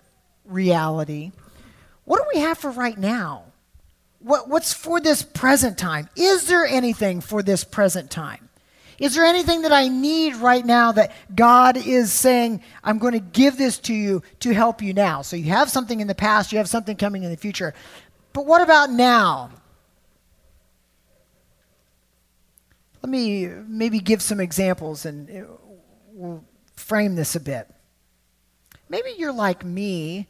reality. 0.45 1.33
What 2.05 2.19
do 2.19 2.25
we 2.35 2.41
have 2.41 2.59
for 2.59 2.71
right 2.71 2.97
now? 2.97 3.45
What, 4.21 4.49
what's 4.49 4.73
for 4.73 5.01
this 5.01 5.23
present 5.23 5.79
time? 5.79 6.09
Is 6.17 6.47
there 6.47 6.65
anything 6.65 7.21
for 7.21 7.43
this 7.43 7.65
present 7.65 8.11
time? 8.11 8.49
Is 8.99 9.17
there 9.17 9.25
anything 9.25 9.63
that 9.63 9.73
I 9.73 9.89
need 9.89 10.37
right 10.37 10.65
now 10.65 10.93
that 10.93 11.11
God 11.35 11.77
is 11.77 12.13
saying, 12.13 12.63
I'm 12.85 12.99
going 12.99 13.15
to 13.15 13.19
give 13.19 13.59
this 13.59 13.79
to 13.81 13.95
you 13.95 14.23
to 14.41 14.55
help 14.55 14.81
you 14.81 14.93
now? 14.93 15.23
So 15.23 15.35
you 15.35 15.51
have 15.51 15.71
something 15.71 15.99
in 15.99 16.07
the 16.07 16.15
past, 16.15 16.53
you 16.53 16.59
have 16.59 16.69
something 16.69 16.97
coming 16.97 17.25
in 17.25 17.31
the 17.31 17.37
future. 17.37 17.75
But 18.33 18.47
what 18.47 18.63
about 18.63 18.91
now? 18.91 19.51
Let 23.03 23.11
me 23.11 23.47
maybe 23.47 23.99
give 23.99 24.23
some 24.23 24.39
examples 24.39 25.05
and 25.05 25.49
frame 26.77 27.15
this 27.15 27.37
a 27.37 27.41
bit. 27.41 27.69
Maybe 28.89 29.15
you're 29.17 29.33
like 29.33 29.65
me 29.65 30.27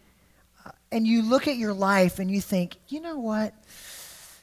uh, 0.64 0.70
and 0.90 1.06
you 1.06 1.22
look 1.22 1.49
at 1.49 1.56
your 1.56 1.72
life 1.72 2.18
and 2.18 2.30
you 2.30 2.40
think, 2.40 2.76
you 2.88 3.00
know 3.00 3.18
what? 3.18 3.54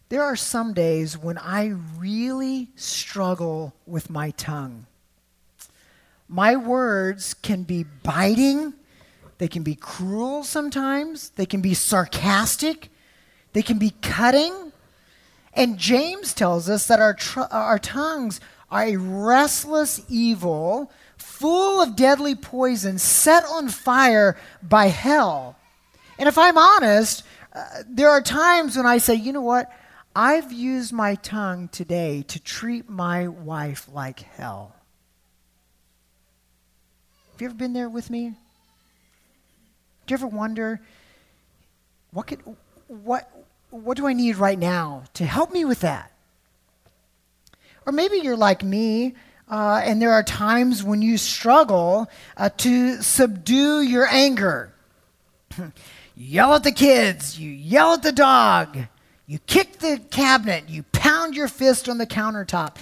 There 0.10 0.24
are 0.24 0.36
some 0.36 0.74
days 0.74 1.18
when 1.18 1.38
I 1.38 1.74
really 1.98 2.70
struggle 2.76 3.74
with 3.86 4.10
my 4.10 4.32
tongue. 4.32 4.88
My 6.28 6.56
words 6.56 7.34
can 7.34 7.64
be 7.64 7.84
biting, 7.84 8.74
they 9.38 9.48
can 9.48 9.64
be 9.64 9.76
cruel 9.76 10.44
sometimes, 10.44 11.30
they 11.32 11.46
can 11.46 11.62
be 11.62 11.74
sarcastic, 11.74 12.90
they 13.54 13.62
can 13.62 13.78
be 13.78 13.94
cutting. 14.02 14.72
And 15.54 15.78
James 15.78 16.34
tells 16.34 16.70
us 16.70 16.88
that 16.88 17.00
our, 17.00 17.14
tr- 17.14 17.52
our 17.52 17.80
tongues 17.80 18.40
are 18.72 18.84
a 18.84 18.98
restless 18.98 20.02
evil, 20.08 20.92
full 21.20 21.82
of 21.82 21.96
deadly 21.96 22.36
poison, 22.36 22.98
set 22.98 23.46
on 23.46 23.70
fire 23.70 24.38
by 24.64 24.88
hell. 24.88 25.56
And 26.18 26.28
if 26.28 26.38
I'm 26.38 26.58
honest, 26.58 27.24
uh, 27.54 27.84
there 27.88 28.10
are 28.10 28.22
times 28.22 28.76
when 28.76 28.86
I 28.86 28.98
say, 28.98 29.16
you 29.16 29.32
know 29.32 29.42
what? 29.42 29.72
I've 30.16 30.52
used 30.52 30.92
my 30.92 31.16
tongue 31.16 31.68
today 31.70 32.24
to 32.28 32.40
treat 32.40 32.90
my 32.90 33.28
wife 33.28 33.88
like 33.94 34.20
hell. 34.20 34.76
Have 37.32 37.42
you 37.42 37.48
ever 37.48 37.56
been 37.56 37.74
there 37.74 37.90
with 37.90 38.10
me? 38.10 38.34
Do 40.06 40.14
you 40.14 40.16
ever 40.16 40.28
wonder 40.28 40.82
what 42.12 42.28
could 42.28 42.42
what 42.88 43.32
what 43.70 43.98
do 43.98 44.08
I 44.08 44.14
need 44.14 44.38
right 44.38 44.58
now 44.58 45.04
to 45.14 45.26
help 45.26 45.54
me 45.54 45.64
with 45.64 45.82
that? 45.82 46.12
Or 47.86 47.94
maybe 47.94 48.18
you're 48.18 48.36
like 48.36 48.64
me, 48.64 49.14
uh, 49.50 49.82
and 49.84 50.02
there 50.02 50.12
are 50.12 50.24
times 50.24 50.84
when 50.84 51.02
you 51.02 51.18
struggle 51.18 52.08
uh, 52.38 52.50
to 52.58 53.02
subdue 53.02 53.82
your 53.82 54.08
anger. 54.08 54.72
you 55.58 55.72
yell 56.16 56.54
at 56.54 56.64
the 56.64 56.72
kids, 56.72 57.40
you 57.40 57.50
yell 57.50 57.94
at 57.94 58.04
the 58.04 58.12
dog, 58.12 58.78
you 59.26 59.40
kick 59.48 59.80
the 59.80 60.00
cabinet, 60.12 60.70
you 60.70 60.84
pound 60.92 61.36
your 61.36 61.48
fist 61.48 61.90
on 61.90 61.98
the 61.98 62.06
countertop. 62.06 62.78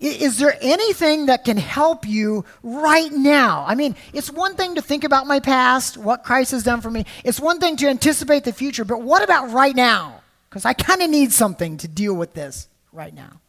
Is 0.00 0.38
there 0.38 0.56
anything 0.60 1.26
that 1.26 1.44
can 1.44 1.56
help 1.56 2.06
you 2.06 2.44
right 2.62 3.12
now? 3.12 3.64
I 3.66 3.74
mean, 3.74 3.96
it's 4.12 4.30
one 4.30 4.54
thing 4.54 4.76
to 4.76 4.82
think 4.82 5.02
about 5.02 5.26
my 5.26 5.40
past, 5.40 5.96
what 5.96 6.22
Christ 6.22 6.52
has 6.52 6.62
done 6.62 6.80
for 6.80 6.90
me. 6.90 7.04
It's 7.24 7.40
one 7.40 7.58
thing 7.58 7.76
to 7.78 7.88
anticipate 7.88 8.44
the 8.44 8.52
future, 8.52 8.84
but 8.84 9.02
what 9.02 9.24
about 9.24 9.50
right 9.50 9.74
now? 9.74 10.20
Because 10.48 10.64
I 10.64 10.72
kind 10.72 11.02
of 11.02 11.10
need 11.10 11.32
something 11.32 11.76
to 11.78 11.88
deal 11.88 12.14
with 12.14 12.32
this 12.32 12.68
right 12.92 13.12
now. 13.12 13.40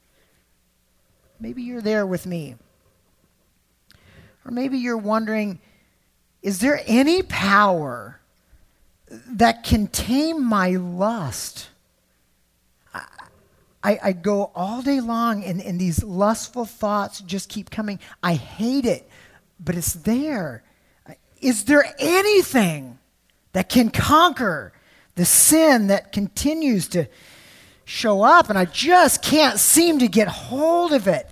Maybe 1.39 1.63
you're 1.63 1.81
there 1.81 2.05
with 2.05 2.25
me. 2.25 2.55
Or 4.45 4.51
maybe 4.51 4.77
you're 4.77 4.97
wondering 4.97 5.59
is 6.41 6.59
there 6.59 6.81
any 6.85 7.21
power 7.21 8.21
that 9.09 9.63
can 9.63 9.87
tame 9.87 10.43
my 10.43 10.69
lust? 10.71 11.69
I, 13.81 13.99
I 14.03 14.11
go 14.11 14.51
all 14.55 14.81
day 14.81 14.99
long 14.99 15.43
and, 15.43 15.61
and 15.61 15.79
these 15.79 16.03
lustful 16.03 16.65
thoughts 16.65 17.21
just 17.21 17.49
keep 17.49 17.69
coming. 17.69 17.99
I 18.21 18.33
hate 18.33 18.85
it, 18.85 19.09
but 19.59 19.75
it's 19.75 19.93
there. 19.93 20.63
Is 21.41 21.65
there 21.65 21.85
anything 21.97 22.99
that 23.53 23.69
can 23.69 23.89
conquer 23.89 24.73
the 25.15 25.25
sin 25.25 25.87
that 25.87 26.11
continues 26.11 26.87
to 26.89 27.07
show 27.89 28.21
up 28.21 28.49
and 28.49 28.57
I 28.57 28.65
just 28.65 29.23
can't 29.23 29.59
seem 29.59 29.99
to 29.99 30.07
get 30.07 30.27
hold 30.27 30.93
of 30.93 31.07
it? 31.07 31.27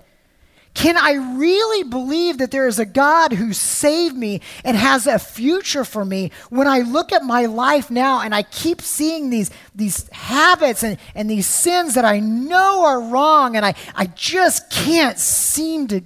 Can 0.73 0.97
I 0.97 1.13
really 1.37 1.83
believe 1.83 2.37
that 2.39 2.51
there 2.51 2.67
is 2.67 2.77
a 2.77 2.85
God 2.85 3.31
who 3.31 3.53
saved 3.53 4.15
me 4.15 4.41
and 4.63 4.77
has 4.77 5.07
a 5.07 5.17
future 5.17 5.83
for 5.83 6.05
me 6.05 6.31
when 6.49 6.67
I 6.67 6.79
look 6.79 7.11
at 7.11 7.23
my 7.23 7.45
life 7.45 7.89
now 7.89 8.21
and 8.21 8.33
I 8.33 8.43
keep 8.43 8.81
seeing 8.81 9.29
these, 9.29 9.49
these 9.73 10.07
habits 10.09 10.83
and, 10.83 10.97
and 11.15 11.29
these 11.29 11.47
sins 11.47 11.95
that 11.95 12.05
I 12.05 12.19
know 12.19 12.85
are 12.85 13.01
wrong 13.01 13.55
and 13.55 13.65
I, 13.65 13.73
I 13.95 14.05
just 14.07 14.69
can't 14.69 15.17
seem 15.17 15.87
to 15.87 16.01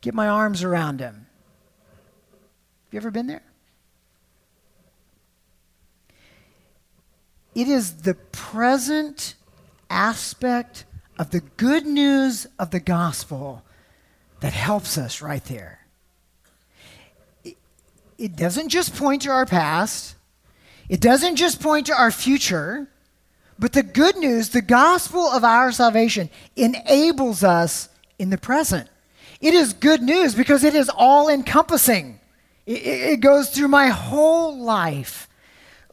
get 0.00 0.14
my 0.14 0.28
arms 0.28 0.62
around 0.62 1.00
him? 1.00 1.26
Have 2.84 2.94
you 2.94 2.98
ever 2.98 3.10
been 3.10 3.26
there? 3.26 3.42
It 7.54 7.68
is 7.68 8.02
the 8.02 8.14
present 8.14 9.34
aspect 9.92 10.84
of 11.18 11.30
the 11.30 11.40
good 11.56 11.86
news 11.86 12.46
of 12.58 12.70
the 12.70 12.80
gospel 12.80 13.62
that 14.40 14.52
helps 14.52 14.98
us 14.98 15.22
right 15.22 15.44
there. 15.44 15.86
It, 18.18 18.36
doesn't 18.36 18.68
just 18.68 18.94
point 18.96 19.22
to 19.22 19.30
our 19.30 19.46
past, 19.46 20.16
it 20.88 21.00
doesn't 21.00 21.36
just 21.36 21.60
point 21.60 21.86
to 21.86 21.94
our 21.94 22.10
future, 22.10 22.88
but 23.58 23.72
the 23.72 23.82
good 23.82 24.16
news, 24.16 24.48
the 24.48 24.62
gospel 24.62 25.22
of 25.22 25.44
our 25.44 25.70
salvation, 25.72 26.30
enables 26.56 27.44
us 27.44 27.88
in 28.18 28.30
the 28.30 28.38
present. 28.38 28.88
It 29.40 29.54
is 29.54 29.72
good 29.72 30.02
news 30.02 30.34
because 30.34 30.64
it 30.64 30.74
is 30.74 30.88
all 30.88 31.28
encompassing. 31.28 32.20
It, 32.64 33.20
goes 33.20 33.50
through 33.50 33.68
my 33.68 33.88
whole 33.88 34.56
life. 34.56 35.28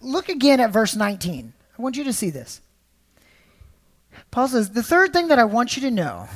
Look 0.02 0.30
again 0.30 0.60
at 0.60 0.72
verse 0.72 0.96
19. 0.96 1.54
I 1.78 1.82
want 1.82 1.98
you 1.98 2.04
to 2.04 2.14
see 2.14 2.30
this. 2.30 2.62
Paul 4.32 4.48
says, 4.48 4.72
The 4.72 4.84
third 4.84 5.14
thing 5.14 5.28
that 5.30 5.40
I 5.40 5.46
want 5.46 5.76
you 5.76 5.82
to 5.84 5.92
know 5.92 6.28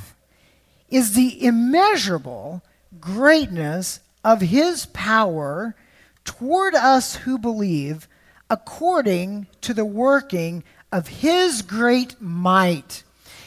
is 0.90 1.14
the 1.14 1.46
immeasurable 1.46 2.64
greatness 3.00 4.00
of 4.24 4.42
his 4.42 4.86
power 4.88 5.76
toward 6.24 6.76
us 6.76 7.16
who 7.16 7.38
believe 7.38 8.08
according 8.50 9.48
to 9.62 9.74
the 9.74 9.86
working 9.86 10.64
of 10.92 11.08
his 11.08 11.62
great 11.62 12.22
might. 12.22 13.04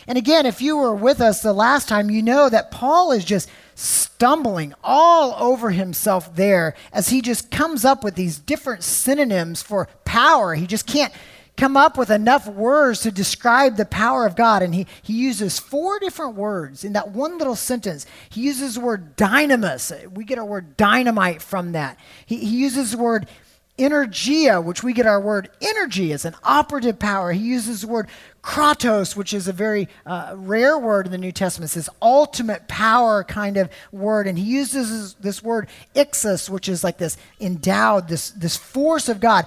And 0.09 0.19
again, 0.19 0.47
if 0.47 0.61
you 0.61 0.76
were 0.76 0.95
with 0.95 1.21
us 1.21 1.43
the 1.43 1.53
last 1.53 1.88
time, 1.88 2.11
you 2.11 2.23
know 2.23 2.49
that 2.49 2.71
Paul 2.71 3.12
is 3.12 3.25
just 3.25 3.49
stumbling 3.75 4.73
all 4.83 5.35
over 5.38 5.71
himself 5.71 6.35
there 6.35 6.75
as 6.93 7.09
he 7.09 7.21
just 7.21 7.50
comes 7.50 7.85
up 7.85 8.03
with 8.03 8.15
these 8.15 8.38
different 8.38 8.83
synonyms 8.83 9.62
for 9.62 9.88
power. 10.05 10.55
He 10.55 10.67
just 10.67 10.87
can't 10.87 11.12
come 11.56 11.76
up 11.76 11.96
with 11.96 12.10
enough 12.10 12.46
words 12.46 13.00
to 13.00 13.10
describe 13.10 13.76
the 13.76 13.84
power 13.86 14.26
of 14.26 14.36
God. 14.36 14.62
And 14.62 14.75
he, 14.75 14.86
he 15.02 15.14
uses 15.14 15.58
four 15.58 15.98
different 15.98 16.34
words 16.34 16.84
in 16.84 16.92
that 16.92 17.10
one 17.10 17.38
little 17.38 17.56
sentence. 17.56 18.06
He 18.28 18.42
uses 18.42 18.75
the 18.75 18.80
word 18.80 19.16
dynamis. 19.16 20.10
We 20.12 20.25
get 20.25 20.38
our 20.38 20.44
word 20.44 20.76
dynamite 20.76 21.42
from 21.42 21.72
that. 21.72 21.98
He, 22.26 22.38
he 22.38 22.58
uses 22.58 22.92
the 22.92 22.98
word 22.98 23.26
energia, 23.78 24.62
which 24.62 24.82
we 24.82 24.92
get 24.92 25.06
our 25.06 25.20
word 25.20 25.50
energy 25.60 26.12
as 26.12 26.25
an 26.25 26.34
operative 26.42 26.98
power. 26.98 27.32
He 27.32 27.42
uses 27.42 27.82
the 27.82 27.88
word 27.88 28.08
kratos, 28.42 29.16
which 29.16 29.34
is 29.34 29.48
a 29.48 29.52
very 29.52 29.88
uh, 30.06 30.34
rare 30.36 30.78
word 30.78 31.06
in 31.06 31.12
the 31.12 31.18
New 31.18 31.32
Testament. 31.32 31.68
It's 31.68 31.75
this 31.75 31.88
ultimate 32.00 32.68
power 32.68 33.25
kind 33.25 33.56
of 33.56 33.68
word. 33.92 34.26
And 34.26 34.38
he 34.38 34.44
uses 34.44 35.14
this 35.14 35.42
word 35.42 35.68
ixus, 35.94 36.48
which 36.48 36.68
is 36.68 36.84
like 36.84 36.98
this 36.98 37.16
endowed, 37.40 38.08
this, 38.08 38.30
this 38.30 38.56
force 38.56 39.08
of 39.08 39.20
God. 39.20 39.46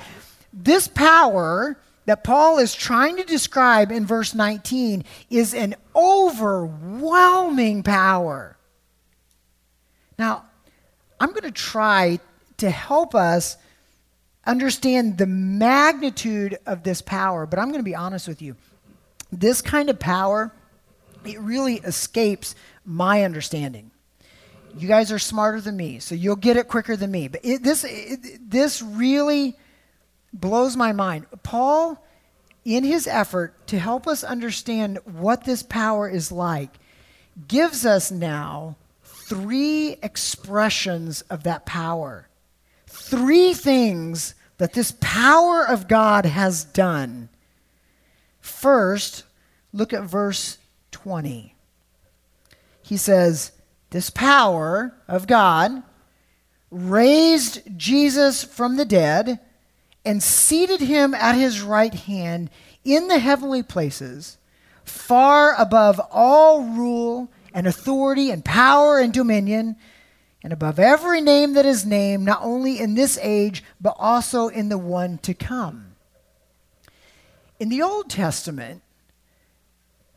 This 0.54 0.88
power 0.88 1.78
that 2.10 2.24
Paul 2.24 2.58
is 2.58 2.74
trying 2.74 3.18
to 3.18 3.24
describe 3.24 3.92
in 3.92 4.04
verse 4.04 4.34
19 4.34 5.04
is 5.30 5.54
an 5.54 5.76
overwhelming 5.96 7.84
power. 7.84 8.58
Now, 10.18 10.46
I'm 11.20 11.30
going 11.30 11.44
to 11.44 11.52
try 11.52 12.20
to 12.58 12.70
help 12.72 13.14
us 13.14 13.58
understand 14.44 15.20
the 15.20 15.28
magnitude 15.28 16.58
of 16.66 16.82
this 16.82 17.04
power, 17.04 17.46
but 17.46 17.60
I'm 17.60 17.68
going 17.68 17.78
to 17.78 17.84
be 17.84 17.94
honest 17.94 18.28
with 18.28 18.42
you. 18.42 18.56
This 19.32 19.62
kind 19.62 19.88
of 19.92 20.00
power, 20.00 20.52
it 21.24 21.40
really 21.40 21.76
escapes 21.76 22.56
my 22.86 23.24
understanding. 23.24 23.92
You 24.76 24.88
guys 24.88 25.12
are 25.12 25.20
smarter 25.20 25.62
than 25.62 25.78
me, 25.78 26.00
so 26.00 26.16
you'll 26.16 26.38
get 26.38 26.58
it 26.58 26.70
quicker 26.70 26.96
than 26.96 27.12
me. 27.12 27.28
But 27.28 27.42
it, 27.44 27.62
this, 27.62 27.86
it, 27.88 28.50
this 28.50 28.82
really 28.82 29.56
blows 30.34 30.76
my 30.76 30.92
mind. 30.92 31.26
Paul, 31.44 32.04
in 32.66 32.84
his 32.84 33.08
effort 33.08 33.68
to 33.68 33.80
help 33.80 34.08
us 34.08 34.24
understand 34.24 35.00
what 35.06 35.44
this 35.44 35.64
power 35.64 36.10
is 36.10 36.32
like, 36.32 36.72
gives 37.48 37.86
us 37.86 38.12
now 38.12 38.76
three 39.04 39.98
expressions 40.04 41.22
of 41.24 41.44
that 41.44 41.66
power. 41.66 42.28
Three 42.88 43.54
things 43.54 44.36
that 44.58 44.74
this 44.74 44.94
power 45.00 45.66
of 45.66 45.88
God 45.88 46.26
has 46.26 46.64
done. 46.64 47.30
First, 48.42 49.24
look 49.72 49.94
at 49.94 50.04
verse 50.04 50.58
20. 50.92 51.56
He 52.82 52.98
says, 52.98 53.52
this 53.92 54.10
power 54.10 54.94
of 55.08 55.28
God, 55.28 55.84
raised 56.70 57.62
Jesus 57.78 58.44
from 58.44 58.78
the 58.78 58.86
dead, 58.86 59.40
and 60.10 60.24
seated 60.24 60.82
him 60.82 61.14
at 61.14 61.36
his 61.36 61.62
right 61.62 61.94
hand 61.94 62.50
in 62.84 63.08
the 63.10 63.20
heavenly 63.20 63.62
places, 63.62 64.40
far 64.84 65.54
above 65.54 66.02
all 66.10 66.64
rule 66.64 67.32
and 67.54 67.68
authority 67.68 68.32
and 68.32 68.44
power 68.44 68.98
and 68.98 69.14
dominion, 69.14 69.76
and 70.44 70.52
above 70.52 70.80
every 70.80 71.22
name 71.22 71.54
that 71.54 71.66
is 71.68 71.86
named, 71.86 72.26
not 72.26 72.40
only 72.42 72.80
in 72.80 72.96
this 72.96 73.20
age, 73.22 73.64
but 73.80 73.96
also 74.00 74.48
in 74.48 74.70
the 74.70 74.80
one 74.80 75.20
to 75.20 75.36
come. 75.36 75.94
In 77.60 77.70
the 77.70 77.84
Old 77.84 78.10
Testament, 78.10 78.82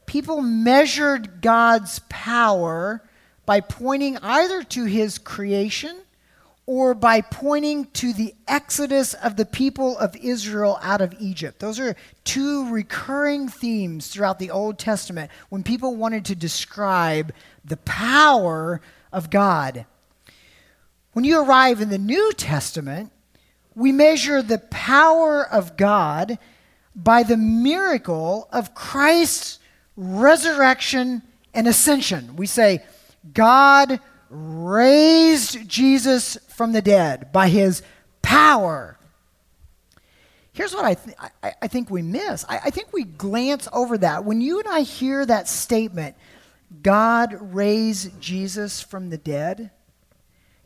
people 0.06 0.40
measured 0.40 1.42
God's 1.42 2.00
power 2.08 3.02
by 3.44 3.60
pointing 3.60 4.16
either 4.22 4.62
to 4.62 4.86
his 4.86 5.18
creation 5.18 5.98
or 6.66 6.94
by 6.94 7.20
pointing 7.20 7.86
to 7.86 8.12
the 8.12 8.34
exodus 8.46 9.14
of 9.14 9.36
the 9.36 9.44
people 9.44 9.98
of 9.98 10.14
Israel 10.16 10.78
out 10.82 11.00
of 11.00 11.14
Egypt. 11.18 11.58
Those 11.58 11.80
are 11.80 11.96
two 12.24 12.70
recurring 12.70 13.48
themes 13.48 14.08
throughout 14.08 14.38
the 14.38 14.50
Old 14.50 14.78
Testament 14.78 15.30
when 15.48 15.64
people 15.64 15.96
wanted 15.96 16.24
to 16.26 16.36
describe 16.36 17.32
the 17.64 17.78
power 17.78 18.80
of 19.12 19.28
God. 19.28 19.86
When 21.12 21.24
you 21.24 21.42
arrive 21.42 21.80
in 21.80 21.90
the 21.90 21.98
New 21.98 22.32
Testament, 22.32 23.10
we 23.74 23.90
measure 23.90 24.40
the 24.40 24.58
power 24.58 25.46
of 25.46 25.76
God 25.76 26.38
by 26.94 27.22
the 27.22 27.36
miracle 27.36 28.48
of 28.52 28.74
Christ's 28.74 29.58
resurrection 29.96 31.22
and 31.52 31.66
ascension. 31.66 32.36
We 32.36 32.46
say, 32.46 32.84
God 33.34 34.00
raised 34.32 35.68
Jesus 35.68 36.38
from 36.48 36.72
the 36.72 36.82
dead 36.82 37.32
by 37.32 37.48
his 37.48 37.82
power. 38.22 38.98
Here's 40.52 40.74
what 40.74 40.84
I, 40.84 40.94
th- 40.94 41.16
I, 41.42 41.54
I, 41.62 41.68
think 41.68 41.90
we 41.90 42.02
miss. 42.02 42.44
I, 42.48 42.58
I 42.64 42.70
think 42.70 42.92
we 42.92 43.04
glance 43.04 43.68
over 43.72 43.96
that. 43.98 44.24
When 44.24 44.40
you 44.40 44.58
and 44.58 44.68
I 44.68 44.80
hear 44.80 45.24
that 45.24 45.48
statement, 45.48 46.16
God 46.82 47.36
raised 47.40 48.20
Jesus 48.20 48.80
from 48.80 49.10
the 49.10 49.18
dead, 49.18 49.70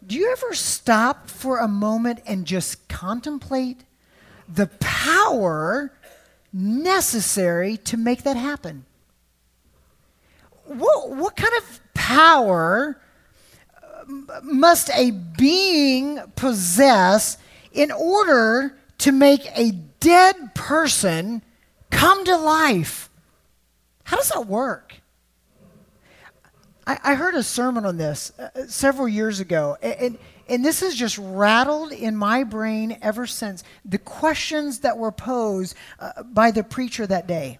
do 0.06 0.16
you 0.16 0.30
ever 0.30 0.54
stop 0.54 1.28
for 1.28 1.58
a 1.58 1.68
moment 1.68 2.20
and 2.26 2.46
just 2.46 2.88
contemplate 2.88 3.82
the 4.48 4.68
power 4.78 5.92
necessary 6.52 7.76
to 7.78 7.96
make 7.96 8.22
that 8.22 8.36
happen? 8.36 8.86
What, 10.64 11.10
what 11.10 11.36
kind 11.36 11.54
of 11.58 11.80
power 11.94 13.00
must 14.42 14.90
a 14.90 15.10
being 15.10 16.20
possess 16.36 17.38
in 17.72 17.90
order 17.90 18.76
to 18.98 19.12
make 19.12 19.46
a 19.54 19.72
dead 20.00 20.54
person 20.54 21.42
come 21.90 22.24
to 22.24 22.36
life? 22.36 23.10
How 24.04 24.16
does 24.16 24.28
that 24.30 24.46
work? 24.46 24.94
I, 26.86 26.98
I 27.02 27.14
heard 27.14 27.34
a 27.34 27.42
sermon 27.42 27.84
on 27.84 27.96
this 27.96 28.32
uh, 28.38 28.66
several 28.66 29.08
years 29.08 29.40
ago, 29.40 29.76
and, 29.82 30.18
and, 30.48 30.64
this 30.64 30.80
has 30.80 30.94
just 30.94 31.18
rattled 31.18 31.92
in 31.92 32.16
my 32.16 32.44
brain 32.44 32.98
ever 33.02 33.26
since. 33.26 33.64
The 33.84 33.98
questions 33.98 34.80
that 34.80 34.96
were 34.96 35.10
posed 35.10 35.74
uh, 35.98 36.22
by 36.22 36.52
the 36.52 36.62
preacher 36.62 37.06
that 37.06 37.26
day. 37.26 37.58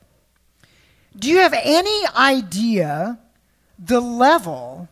Do 1.19 1.29
you 1.29 1.39
have 1.39 1.55
any 1.55 2.07
idea 2.15 3.19
the 3.79 4.01
level 4.01 4.89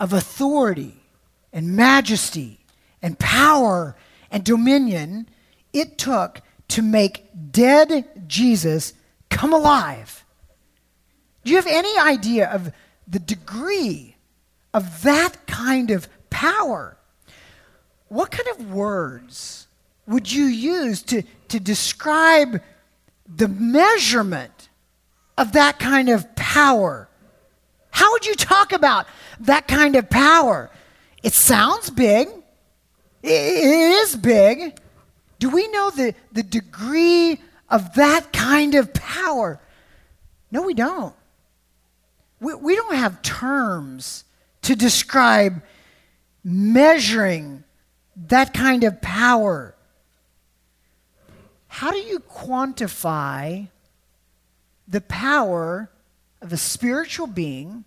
of 0.00 0.12
authority 0.12 0.96
and 1.52 1.76
majesty 1.76 2.60
and 3.00 3.18
power 3.18 3.96
and 4.30 4.44
dominion 4.44 5.28
it 5.72 5.98
took 5.98 6.40
to 6.68 6.82
make 6.82 7.28
dead 7.50 8.04
Jesus 8.26 8.94
come 9.28 9.52
alive. 9.52 10.24
Do 11.44 11.50
you 11.50 11.56
have 11.56 11.66
any 11.66 11.98
idea 11.98 12.48
of 12.50 12.72
the 13.06 13.18
degree 13.18 14.16
of 14.72 15.02
that 15.02 15.46
kind 15.46 15.90
of 15.90 16.08
power? 16.30 16.96
What 18.08 18.30
kind 18.30 18.48
of 18.48 18.72
words 18.72 19.66
would 20.06 20.30
you 20.30 20.44
use 20.44 21.02
to, 21.02 21.22
to 21.48 21.60
describe 21.60 22.62
the 23.26 23.48
measurement 23.48 24.68
of 25.36 25.52
that 25.52 25.78
kind 25.78 26.08
of 26.08 26.34
power? 26.34 27.08
How 27.94 28.10
would 28.10 28.26
you 28.26 28.34
talk 28.34 28.72
about 28.72 29.06
that 29.38 29.68
kind 29.68 29.94
of 29.94 30.10
power? 30.10 30.68
It 31.22 31.32
sounds 31.32 31.90
big. 31.90 32.26
It 33.22 33.30
is 33.30 34.16
big. 34.16 34.76
Do 35.38 35.48
we 35.48 35.68
know 35.68 35.90
the, 35.90 36.12
the 36.32 36.42
degree 36.42 37.40
of 37.70 37.94
that 37.94 38.32
kind 38.32 38.74
of 38.74 38.92
power? 38.92 39.60
No, 40.50 40.62
we 40.62 40.74
don't. 40.74 41.14
We, 42.40 42.54
we 42.54 42.74
don't 42.74 42.96
have 42.96 43.22
terms 43.22 44.24
to 44.62 44.74
describe 44.74 45.62
measuring 46.42 47.62
that 48.26 48.52
kind 48.52 48.82
of 48.82 49.00
power. 49.00 49.76
How 51.68 51.92
do 51.92 51.98
you 51.98 52.18
quantify 52.18 53.68
the 54.88 55.00
power 55.00 55.90
of 56.44 56.52
a 56.52 56.56
spiritual 56.58 57.26
being 57.26 57.84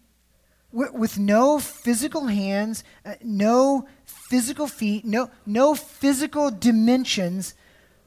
with, 0.72 0.92
with 0.92 1.20
no 1.20 1.60
physical 1.60 2.26
hands, 2.26 2.84
uh, 3.06 3.14
no 3.24 3.88
physical 4.04 4.68
feet, 4.68 5.06
no, 5.06 5.30
no 5.46 5.76
physical 5.76 6.50
dimensions, 6.50 7.54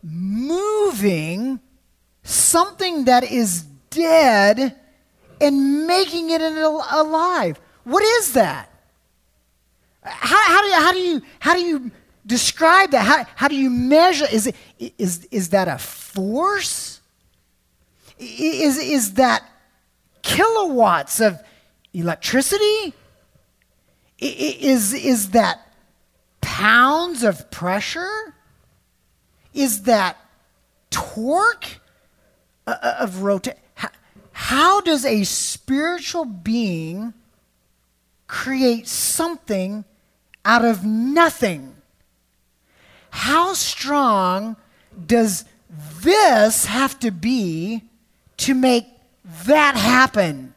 moving 0.03 1.61
something 2.25 3.05
that 3.05 3.23
is 3.23 3.63
dead 3.91 4.77
and 5.41 5.87
making 5.87 6.31
it 6.31 6.43
alive. 6.43 7.59
What 7.85 8.03
is 8.03 8.33
that? 8.33 8.69
How, 10.03 10.49
how, 10.49 10.63
do, 10.63 10.69
you, 10.69 10.75
how, 10.75 10.93
do, 10.93 10.99
you, 10.99 11.23
how 11.39 11.55
do 11.55 11.61
you 11.61 11.91
describe 12.27 12.91
that? 12.91 13.07
How, 13.07 13.27
how 13.37 13.49
do 13.49 13.57
you 13.57 13.71
measure? 13.71 14.27
Is, 14.31 14.49
it, 14.49 14.57
is, 14.99 15.29
is 15.31 15.51
that 15.51 15.69
a 15.69 15.79
force? 15.79 17.01
Is, 18.19 18.79
is 18.79 19.15
that 19.15 19.45
kilowatts 20.23 21.21
of 21.21 21.41
electricity? 21.93 22.95
Is, 24.19 24.93
is 24.93 25.31
that 25.31 25.61
pounds 26.41 27.23
of 27.23 27.51
pressure? 27.51 28.35
Is 29.55 29.83
that 29.83 30.17
torque 30.91 31.81
uh, 32.67 32.77
uh, 32.83 32.97
of 33.01 33.23
rotation? 33.23 33.59
How 34.33 34.81
does 34.81 35.05
a 35.05 35.25
spiritual 35.25 36.25
being 36.25 37.13
create 38.27 38.89
something 38.89 39.85
out 40.45 40.65
of 40.65 40.85
nothing? 40.85 41.77
How 43.11 43.55
strong 43.55 44.57
does 45.07 45.45
this 46.03 46.67
have 46.67 46.99
to 47.01 47.11
be 47.11 47.85
to 48.39 48.55
make 48.55 48.87
that 49.47 49.77
happen? 49.77 50.55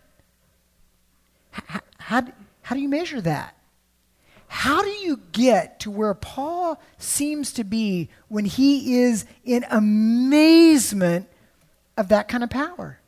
How, 1.52 1.80
how, 1.98 2.24
how 2.62 2.76
do 2.76 2.82
you 2.82 2.90
measure 2.90 3.22
that? 3.22 3.56
How 4.48 4.84
do 4.84 4.90
you 4.90 5.20
get 5.32 5.80
to 5.82 5.92
where 5.92 6.14
Paul 6.14 6.80
seems 7.00 7.52
to 7.54 7.64
be 7.64 8.10
when 8.28 8.46
he 8.46 9.00
is 9.02 9.26
in 9.44 9.66
amazement 9.70 11.28
of 11.98 12.10
that 12.10 12.28
kind 12.28 12.44
of 12.44 12.50
power? 12.52 13.00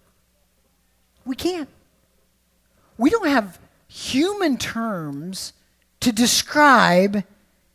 We 1.23 1.35
can't. 1.35 1.69
We 2.97 3.09
don't 3.09 3.27
have 3.27 3.59
human 3.87 4.57
terms 4.57 5.53
to 5.99 6.11
describe 6.11 7.23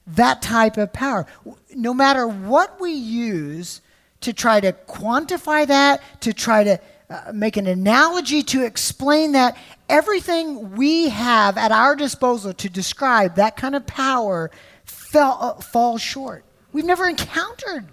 that 0.06 0.42
type 0.42 0.76
of 0.76 0.92
power. 0.92 1.26
No 1.74 1.94
matter 1.94 2.26
what 2.26 2.80
we 2.80 2.92
use 2.92 3.80
to 4.20 4.32
try 4.32 4.60
to 4.60 4.72
quantify 4.72 5.66
that, 5.66 6.02
to 6.22 6.32
try 6.32 6.64
to 6.64 6.80
uh, 7.10 7.32
make 7.34 7.56
an 7.56 7.66
analogy 7.66 8.42
to 8.44 8.64
explain 8.64 9.32
that, 9.32 9.56
everything 9.88 10.76
we 10.76 11.08
have 11.08 11.58
at 11.58 11.72
our 11.72 11.96
disposal 11.96 12.54
to 12.54 12.70
describe 12.70 13.34
that 13.34 13.56
kind 13.56 13.74
of 13.74 13.84
power 13.84 14.50
fell, 14.84 15.38
uh, 15.40 15.54
falls 15.60 16.00
short. 16.00 16.44
We've 16.72 16.84
never 16.84 17.08
encountered 17.08 17.88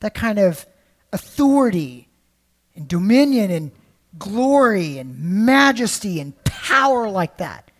that 0.00 0.14
kind 0.14 0.38
of 0.38 0.64
authority 1.12 2.08
and 2.74 2.88
dominion 2.88 3.50
and 3.50 3.70
glory 4.18 4.96
and 4.96 5.18
majesty 5.44 6.18
and 6.18 6.32
power 6.44 7.10
like 7.10 7.36
that. 7.36 7.70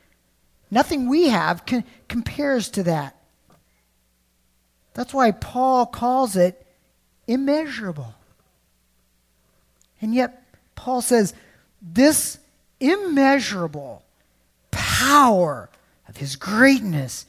Nothing 0.70 1.08
we 1.08 1.28
have 1.28 1.64
can, 1.64 1.82
compares 2.08 2.68
to 2.70 2.82
that. 2.82 3.16
That's 4.92 5.14
why 5.14 5.30
Paul 5.30 5.86
calls 5.86 6.36
it 6.36 6.66
immeasurable. 7.26 8.14
And 10.02 10.14
yet, 10.14 10.37
Paul 10.78 11.02
says 11.02 11.34
this 11.82 12.38
immeasurable 12.78 14.04
power 14.70 15.68
of 16.06 16.16
his 16.16 16.36
greatness 16.36 17.26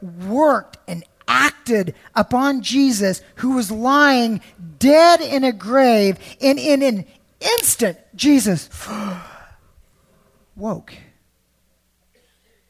worked 0.00 0.78
and 0.88 1.04
acted 1.28 1.94
upon 2.14 2.62
Jesus, 2.62 3.20
who 3.36 3.54
was 3.54 3.70
lying 3.70 4.40
dead 4.78 5.20
in 5.20 5.44
a 5.44 5.52
grave. 5.52 6.18
And 6.40 6.58
in 6.58 6.80
an 6.80 7.04
instant, 7.38 7.98
Jesus 8.14 8.70
woke. 10.56 10.94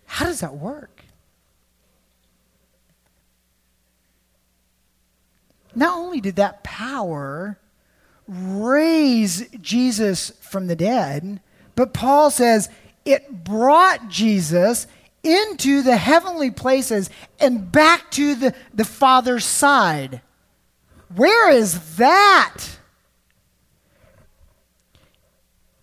How 0.07 0.25
does 0.25 0.41
that 0.41 0.57
work? 0.57 1.05
Not 5.73 5.97
only 5.97 6.21
did 6.21 6.35
that 6.37 6.65
power 6.65 7.61
raise 8.29 9.49
Jesus 9.61 10.31
from 10.41 10.67
the 10.67 10.77
dead, 10.77 11.41
but 11.75 11.95
Paul 11.95 12.31
says 12.31 12.69
it 13.05 13.45
brought 13.45 14.09
Jesus 14.09 14.87
into 15.23 15.83
the 15.83 15.97
heavenly 15.97 16.51
places 16.51 17.11
and 17.41 17.71
back 17.71 18.11
to 18.13 18.35
the, 18.35 18.55
the 18.75 18.85
Father's 18.85 19.45
side. 19.45 20.21
Where 21.15 21.51
is 21.51 21.97
that? 21.97 22.65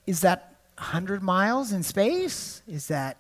Is 0.06 0.22
that 0.22 0.56
100 0.78 1.24
miles 1.24 1.72
in 1.72 1.84
space? 1.84 2.62
Is 2.68 2.88
that 2.88 3.18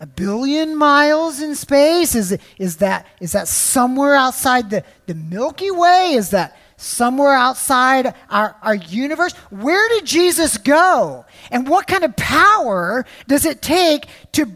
a 0.00 0.06
billion 0.06 0.76
miles 0.76 1.40
in 1.40 1.54
space? 1.54 2.16
Is, 2.16 2.36
is, 2.58 2.78
that, 2.78 3.06
is 3.20 3.32
that 3.32 3.46
somewhere 3.46 4.16
outside 4.16 4.70
the, 4.70 4.84
the 5.06 5.14
Milky 5.14 5.70
Way? 5.70 6.14
Is 6.14 6.30
that 6.30 6.56
somewhere 6.82 7.32
outside 7.32 8.14
our, 8.28 8.56
our 8.62 8.74
universe? 8.74 9.32
Where 9.50 9.88
did 9.88 10.04
Jesus 10.04 10.58
go? 10.58 11.24
And 11.50 11.68
what 11.68 11.86
kind 11.86 12.04
of 12.04 12.16
power 12.16 13.06
does 13.26 13.44
it 13.44 13.62
take 13.62 14.06
to 14.32 14.46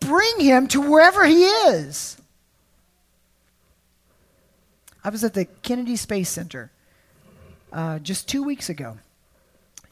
bring 0.00 0.40
him 0.40 0.66
to 0.68 0.80
wherever 0.80 1.24
he 1.24 1.44
is? 1.44 2.16
I 5.04 5.10
was 5.10 5.24
at 5.24 5.34
the 5.34 5.44
Kennedy 5.44 5.96
Space 5.96 6.28
Center 6.28 6.70
uh, 7.72 7.98
just 7.98 8.28
two 8.28 8.42
weeks 8.42 8.68
ago. 8.68 8.98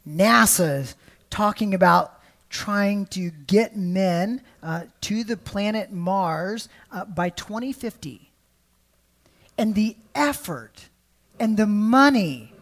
NASA 0.08 0.80
is 0.80 0.94
talking 1.30 1.74
about 1.74 2.20
trying 2.48 3.06
to 3.06 3.30
get 3.30 3.76
men 3.76 4.42
uh, 4.62 4.82
to 5.00 5.24
the 5.24 5.36
planet 5.36 5.92
Mars 5.92 6.68
uh, 6.90 7.04
by 7.04 7.30
2050. 7.30 8.30
And 9.56 9.74
the 9.74 9.96
effort 10.14 10.89
and 11.40 11.56
the 11.56 11.66
money 11.66 12.52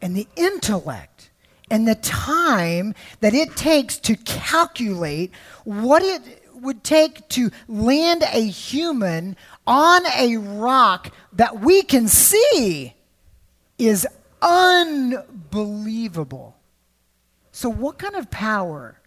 and 0.00 0.16
the 0.16 0.26
intellect 0.36 1.28
and 1.70 1.86
the 1.86 1.96
time 1.96 2.94
that 3.20 3.34
it 3.34 3.54
takes 3.56 3.98
to 3.98 4.16
calculate 4.16 5.30
what 5.64 6.02
it 6.02 6.22
would 6.54 6.82
take 6.84 7.28
to 7.28 7.50
land 7.68 8.22
a 8.32 8.46
human 8.46 9.36
on 9.66 10.06
a 10.16 10.36
rock 10.36 11.12
that 11.32 11.60
we 11.60 11.82
can 11.82 12.06
see 12.08 12.94
is 13.78 14.06
unbelievable. 14.42 16.56
So, 17.52 17.68
what 17.68 17.98
kind 17.98 18.14
of 18.14 18.30
power 18.30 19.00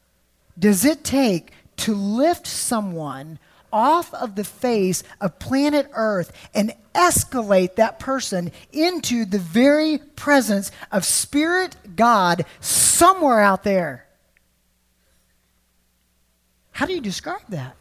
does 0.58 0.84
it 0.86 1.04
take 1.04 1.52
to 1.78 1.96
lift 1.96 2.48
someone 2.48 3.40
off 3.74 4.14
of 4.14 4.36
the 4.36 4.44
face 4.44 5.04
of 5.20 5.40
planet 5.40 5.90
Earth 5.94 6.32
and 6.54 6.74
escalate 6.94 7.76
that 7.76 8.00
person 8.00 8.52
into 8.72 9.26
the 9.26 9.40
very 9.40 9.98
presence 9.98 10.72
of 10.92 11.04
Spirit 11.04 11.76
God 11.96 12.46
somewhere 12.62 13.40
out 13.40 13.64
there. 13.64 14.06
How 16.72 16.86
do 16.86 16.94
you 16.94 17.02
describe 17.02 17.42
that? 17.50 17.76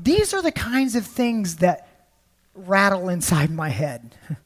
These 0.00 0.32
are 0.32 0.40
the 0.42 0.52
kinds 0.52 0.94
of 0.94 1.04
things 1.04 1.56
that 1.56 1.86
rattle 2.54 3.08
inside 3.08 3.50
my 3.50 3.68
head. 3.68 4.14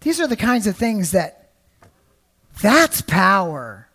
These 0.00 0.20
are 0.20 0.28
the 0.28 0.36
kinds 0.36 0.68
of 0.68 0.76
things 0.76 1.10
that, 1.10 1.50
that's 2.62 3.00
power. 3.02 3.88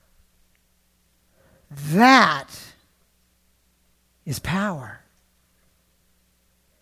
That 1.92 2.50
is 4.32 4.40
power. 4.40 5.02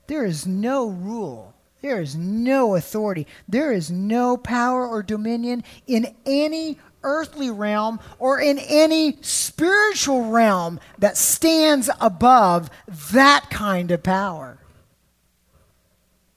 There 0.06 0.24
is 0.24 0.46
no 0.46 0.88
rule, 0.88 1.54
there 1.82 2.00
is 2.00 2.16
no 2.16 2.76
authority, 2.76 3.26
there 3.48 3.72
is 3.72 3.90
no 3.90 4.38
power 4.38 4.88
or 4.88 5.02
dominion 5.02 5.64
in 5.88 6.16
any 6.26 6.78
earthly 7.02 7.50
realm 7.50 8.00
or 8.20 8.40
in 8.40 8.60
any 8.60 9.18
spiritual 9.22 10.30
realm 10.30 10.80
that 11.00 11.18
stands 11.18 11.90
above 12.00 12.70
that 13.12 13.50
kind 13.50 13.90
of 13.90 14.04
power. 14.04 14.60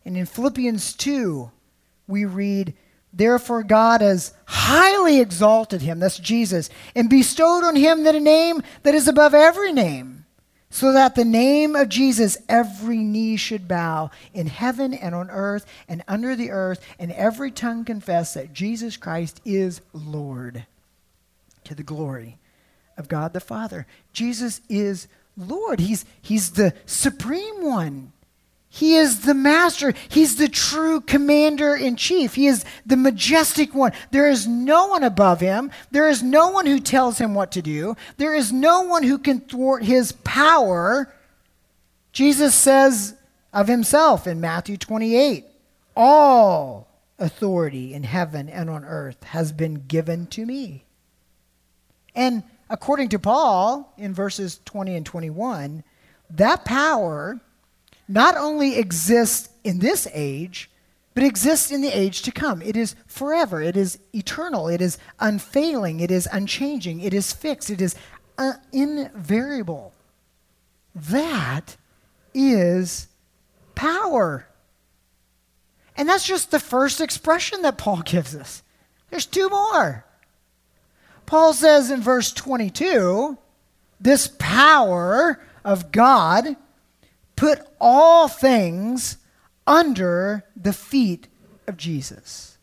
And 0.05 0.17
in 0.17 0.27
Philippians 0.27 0.95
2, 0.95 1.51
we 2.07 2.25
read, 2.25 2.75
Therefore, 3.13 3.63
God 3.63 4.01
has 4.01 4.33
highly 4.47 5.21
exalted 5.21 5.83
him, 5.83 5.99
that's 5.99 6.19
Jesus, 6.19 6.71
and 6.95 7.11
bestowed 7.11 7.65
on 7.65 7.77
him 7.77 8.05
the 8.05 8.19
name 8.19 8.63
that 8.83 8.95
is 8.95 9.09
above 9.09 9.35
every 9.35 9.73
name, 9.73 10.12
so 10.73 10.91
that 10.93 11.15
the 11.15 11.25
name 11.25 11.77
of 11.77 11.91
Jesus 11.91 12.39
every 12.49 12.97
knee 12.97 13.37
should 13.37 13.69
bow 13.69 14.11
in 14.33 14.47
heaven 14.47 14.95
and 14.95 15.15
on 15.15 15.29
earth 15.31 15.67
and 15.87 16.03
under 16.09 16.35
the 16.35 16.51
earth, 16.51 16.81
and 16.99 17.13
every 17.13 17.51
tongue 17.51 17.85
confess 17.85 18.33
that 18.33 18.55
Jesus 18.55 18.97
Christ 18.97 19.43
is 19.45 19.83
Lord 19.93 20.65
to 21.65 21.75
the 21.75 21.83
glory 21.83 22.39
of 22.97 23.07
God 23.07 23.35
the 23.35 23.41
Father. 23.41 23.87
Jesus 24.15 24.63
is 24.71 25.09
Lord, 25.37 25.79
He's, 25.79 26.07
he's 26.23 26.53
the 26.53 26.75
supreme 26.87 27.63
one. 27.63 28.13
He 28.75 28.95
is 28.95 29.21
the 29.21 29.35
master. 29.35 29.93
He's 30.09 30.37
the 30.37 30.49
true 30.49 31.03
commander 31.03 31.77
in 31.77 31.95
chief. 31.95 32.37
He 32.37 32.47
is 32.47 32.65
the 32.87 32.97
majestic 32.97 33.75
one. 33.75 33.93
There 34.13 34.31
is 34.31 34.47
no 34.47 34.87
one 34.87 35.05
above 35.05 35.41
him. 35.41 35.71
There 35.91 36.09
is 36.09 36.23
no 36.23 36.49
one 36.49 36.65
who 36.65 36.81
tells 36.81 37.19
him 37.19 37.35
what 37.35 37.53
to 37.53 37.61
do. 37.61 37.97
There 38.17 38.35
is 38.35 38.51
no 38.51 38.81
one 38.81 39.03
who 39.03 39.19
can 39.19 39.41
thwart 39.41 39.85
his 39.85 40.13
power. 40.13 41.13
Jesus 42.13 42.55
says 42.55 43.15
of 43.53 43.69
himself 43.69 44.27
in 44.27 44.41
Matthew 44.41 44.79
28 44.79 45.45
All 45.95 46.89
authority 47.19 47.93
in 47.93 48.05
heaven 48.05 48.49
and 48.49 48.71
on 48.71 48.87
earth 48.87 49.23
has 49.25 49.53
been 49.53 49.85
given 49.87 50.27
to 50.29 50.47
me. 50.47 50.87
And 52.15 52.43
according 52.71 53.11
to 53.11 53.19
Paul 53.19 53.93
in 53.99 54.15
verses 54.15 54.61
20 54.65 54.97
and 54.97 55.05
21, 55.05 55.85
that 56.31 56.65
power 56.65 57.39
not 58.09 58.37
only 58.37 58.77
exists 58.77 59.49
in 59.65 59.79
this 59.79 60.09
age, 60.13 60.71
but 61.15 61.23
exists 61.23 61.71
in 61.71 61.83
the 61.83 61.97
age 61.97 62.23
to 62.23 62.33
come. 62.33 62.63
It 62.63 62.77
is 62.77 62.95
forever, 63.07 63.61
it 63.61 63.77
is 63.77 63.99
eternal, 64.15 64.69
it 64.69 64.81
is 64.81 64.99
unfailing, 65.21 66.01
it 66.01 66.11
is 66.11 66.29
unchanging, 66.33 67.01
it 67.01 67.13
is 67.13 67.33
fixed, 67.33 67.71
it 67.71 67.81
is 67.81 67.95
uh, 68.39 68.55
invariable. 68.73 69.93
That 70.95 71.77
is 72.35 73.09
power. 73.75 74.47
And 75.97 76.09
that's 76.09 76.27
just 76.27 76.51
the 76.51 76.61
first 76.61 77.01
expression 77.01 77.63
that 77.63 77.79
Paul 77.79 78.03
gives 78.05 78.35
us. 78.35 78.63
There's 79.11 79.27
two 79.27 79.49
more. 79.49 80.05
Paul 81.27 81.53
says 81.53 81.91
in 81.91 82.01
verse 82.01 82.33
22 82.33 83.39
this 84.01 84.29
power 84.39 85.41
of 85.65 85.93
God 85.93 86.57
put 87.43 87.61
all 87.81 88.29
things 88.29 89.17
under 89.67 90.45
the 90.55 90.73
feet 90.73 91.27
of 91.67 91.77
Jesus. 91.77 92.57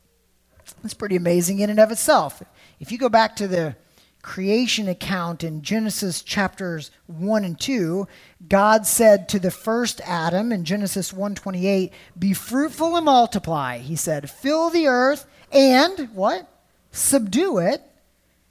That's 0.82 0.94
pretty 0.94 1.18
amazing 1.18 1.60
in 1.60 1.70
and 1.70 1.82
of 1.82 1.92
itself. 1.92 2.42
If 2.80 2.90
you 2.90 2.98
go 2.98 3.10
back 3.10 3.36
to 3.36 3.48
the 3.50 3.76
creation 4.22 4.88
account 4.88 5.44
in 5.44 5.64
Genesis 5.64 6.22
chapters 6.22 6.92
1 7.08 7.44
and 7.44 7.60
2, 7.60 8.08
God 8.48 8.86
said 8.86 9.28
to 9.28 9.40
the 9.40 9.52
first 9.52 10.00
Adam 10.06 10.54
in 10.54 10.64
Genesis 10.64 11.12
1:28, 11.12 11.92
"Be 12.18 12.34
fruitful 12.34 12.96
and 12.96 13.04
multiply." 13.04 13.80
He 13.80 13.98
said, 13.98 14.30
"Fill 14.30 14.70
the 14.70 14.88
earth 14.88 15.26
and 15.52 16.08
what? 16.16 16.48
Subdue 16.90 17.58
it, 17.58 17.84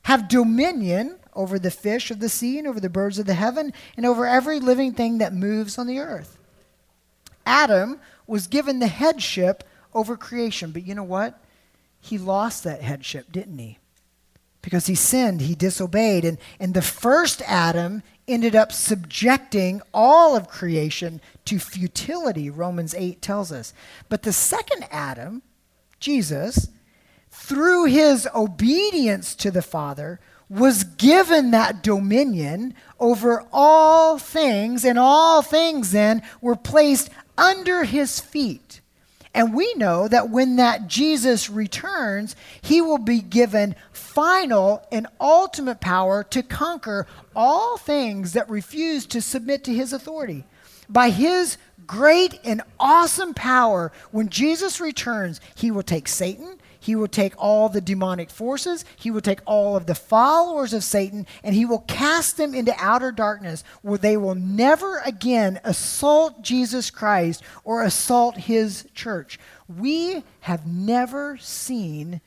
have 0.03 0.29
dominion 0.29 1.18
over 1.39 1.57
the 1.57 1.71
fish 1.71 2.11
of 2.11 2.19
the 2.19 2.29
sea 2.29 2.59
and 2.59 2.67
over 2.67 2.81
the 2.81 2.91
birds 2.91 3.19
of 3.21 3.27
the 3.27 3.35
heaven 3.35 3.73
and 3.97 4.05
over 4.05 4.27
every 4.27 4.59
living 4.59 4.93
thing 4.93 5.19
that 5.19 5.33
moves 5.33 5.79
on 5.79 5.87
the 5.87 6.01
earth. 6.01 6.37
Adam 7.47 8.01
was 8.27 8.49
given 8.49 8.81
the 8.81 8.89
headship 8.89 9.63
over 9.95 10.17
creation, 10.17 10.73
but 10.73 10.85
you 10.85 10.95
know 10.97 11.05
what? 11.05 11.41
He 12.01 12.19
lost 12.19 12.65
that 12.65 12.83
headship, 12.83 13.31
didn't 13.31 13.59
he? 13.59 13.79
Because 14.63 14.87
he 14.87 14.97
sinned, 14.97 15.41
he 15.41 15.55
disobeyed, 15.55 16.25
and, 16.25 16.39
and 16.59 16.75
the 16.75 16.83
first 16.83 17.41
Adam 17.47 18.03
ended 18.27 18.57
up 18.57 18.73
subjecting 18.73 19.81
all 19.95 20.37
of 20.37 20.49
creation 20.49 21.21
to 21.45 21.61
futility, 21.61 22.51
Romans 22.51 22.95
8 22.95 23.23
tells 23.23 23.53
us. 23.53 23.73
But 24.09 24.25
the 24.25 24.33
second 24.33 24.87
Adam, 24.91 25.43
Jesus, 26.01 26.69
through 27.31 27.85
his 27.85 28.29
obedience 28.35 29.35
to 29.37 29.51
the 29.53 29.63
Father, 29.63 30.19
was 30.49 30.85
given 30.85 31.51
that 31.51 31.83
dominion 31.83 32.75
over 32.99 33.45
all 33.53 34.19
things, 34.19 34.85
and 34.85 34.99
all 34.99 35.43
things 35.43 35.93
then 35.93 36.23
were 36.41 36.57
placed 36.57 37.11
under 37.37 37.85
his 37.85 38.19
feet. 38.19 38.81
And 39.35 39.55
we 39.55 39.73
know 39.75 40.09
that 40.09 40.31
when 40.31 40.57
that 40.57 40.89
Jesus 40.89 41.49
returns, 41.49 42.35
he 42.61 42.81
will 42.81 42.99
be 42.99 43.21
given 43.21 43.77
final 43.93 44.85
and 44.91 45.07
ultimate 45.21 45.81
power 45.81 46.25
to 46.25 46.43
conquer 46.43 47.07
all 47.37 47.77
things 47.77 48.33
that 48.33 48.51
refuse 48.51 49.07
to 49.07 49.21
submit 49.21 49.63
to 49.65 49.75
his 49.75 49.93
authority. 49.93 50.45
By 50.89 51.11
his 51.11 51.59
great 51.87 52.41
and 52.43 52.63
awesome 52.81 53.35
power, 53.35 53.93
when 54.11 54.29
Jesus 54.29 54.81
returns, 54.81 55.41
he 55.55 55.71
will 55.71 55.83
take 55.83 56.09
Satan, 56.09 56.59
he 56.89 56.97
will 56.97 57.07
take 57.07 57.35
all 57.37 57.69
the 57.69 57.83
demonic 57.83 58.31
forces, 58.31 58.83
he 58.97 59.11
will 59.11 59.21
take 59.21 59.41
all 59.45 59.77
of 59.77 59.85
the 59.85 59.95
followers 59.95 60.73
of 60.73 60.83
Satan, 60.83 61.27
and 61.45 61.55
he 61.55 61.67
will 61.67 61.81
cast 61.81 62.39
them 62.39 62.55
into 62.55 62.75
outer 62.79 63.13
darkness 63.13 63.63
where 63.83 63.99
they 63.99 64.17
will 64.17 64.35
never 64.35 65.01
again 65.01 65.61
assault 65.65 66.41
Jesus 66.41 66.91
Christ 66.91 67.43
or 67.63 67.83
assault 67.83 68.39
his 68.39 68.89
church. 68.95 69.39
We 69.69 70.25
have 70.41 70.67
never 70.67 71.37
seen 71.37 72.23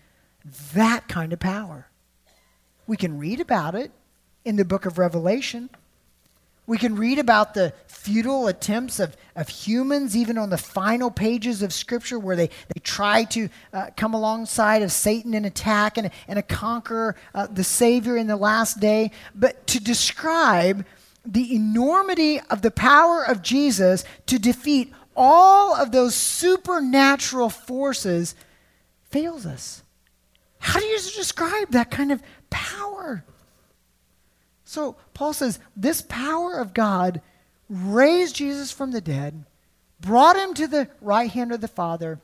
that 0.75 1.07
kind 1.07 1.33
of 1.33 1.39
power. 1.39 1.87
We 2.85 2.97
can 2.97 3.17
read 3.17 3.39
about 3.39 3.73
it 3.73 3.91
in 4.45 4.57
the 4.57 4.63
book 4.63 4.85
of 4.85 4.99
Revelation. 4.99 5.71
We 6.67 6.77
can 6.77 6.95
read 6.95 7.19
about 7.19 7.53
the 7.53 7.73
futile 7.87 8.47
attempts 8.47 8.99
of, 8.99 9.17
of 9.35 9.49
humans, 9.49 10.15
even 10.15 10.37
on 10.37 10.49
the 10.49 10.57
final 10.57 11.11
pages 11.11 11.61
of 11.61 11.73
Scripture, 11.73 12.19
where 12.19 12.35
they, 12.35 12.47
they 12.47 12.79
try 12.81 13.23
to 13.25 13.49
uh, 13.73 13.89
come 13.97 14.13
alongside 14.13 14.81
of 14.81 14.91
Satan 14.91 15.33
and 15.33 15.45
attack 15.45 15.97
and, 15.97 16.11
and 16.27 16.47
conquer 16.47 17.15
uh, 17.33 17.47
the 17.47 17.63
Savior 17.63 18.15
in 18.15 18.27
the 18.27 18.37
last 18.37 18.79
day. 18.79 19.11
But 19.35 19.67
to 19.67 19.79
describe 19.79 20.85
the 21.25 21.55
enormity 21.55 22.39
of 22.49 22.61
the 22.61 22.71
power 22.71 23.23
of 23.23 23.41
Jesus 23.41 24.03
to 24.27 24.39
defeat 24.39 24.93
all 25.15 25.75
of 25.75 25.91
those 25.91 26.15
supernatural 26.15 27.49
forces 27.49 28.35
fails 29.09 29.45
us. 29.45 29.83
How 30.59 30.79
do 30.79 30.85
you 30.85 30.97
describe 30.97 31.71
that 31.71 31.91
kind 31.91 32.11
of 32.11 32.21
power? 32.49 33.23
So 34.71 34.95
Paul 35.13 35.33
says 35.33 35.59
this 35.75 36.01
power 36.01 36.57
of 36.57 36.73
God 36.73 37.19
raised 37.69 38.37
Jesus 38.37 38.71
from 38.71 38.91
the 38.91 39.01
dead, 39.01 39.43
brought 39.99 40.37
him 40.37 40.53
to 40.53 40.65
the 40.65 40.87
right 41.01 41.29
hand 41.29 41.51
of 41.51 41.59
the 41.59 41.67
Father, 41.67 42.21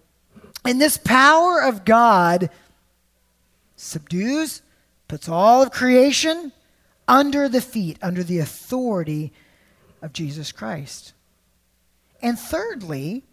and 0.64 0.80
this 0.80 0.98
power 0.98 1.62
of 1.62 1.84
God 1.84 2.50
subdues, 3.76 4.62
puts 5.10 5.28
all 5.28 5.62
of 5.62 5.72
creation 5.72 6.54
under 7.06 7.50
the 7.50 7.60
feet, 7.60 7.98
under 8.02 8.24
the 8.24 8.40
authority 8.40 9.34
of 10.02 10.14
Jesus 10.14 10.54
Christ. 10.54 11.12
And 12.22 12.40
thirdly, 12.40 13.24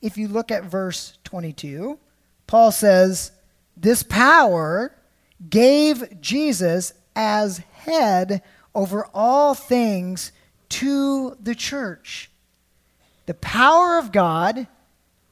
if 0.00 0.16
you 0.16 0.28
look 0.28 0.50
at 0.50 0.64
verse 0.64 1.18
22, 1.24 1.98
Paul 2.46 2.72
says, 2.72 3.32
This 3.76 4.02
power 4.02 4.94
gave 5.50 6.22
Jesus 6.22 6.94
as 7.14 7.60
head 7.86 8.42
over 8.74 9.08
all 9.14 9.54
things 9.54 10.32
to 10.68 11.36
the 11.40 11.54
church. 11.54 12.30
The 13.26 13.34
power 13.34 13.98
of 13.98 14.12
God 14.12 14.66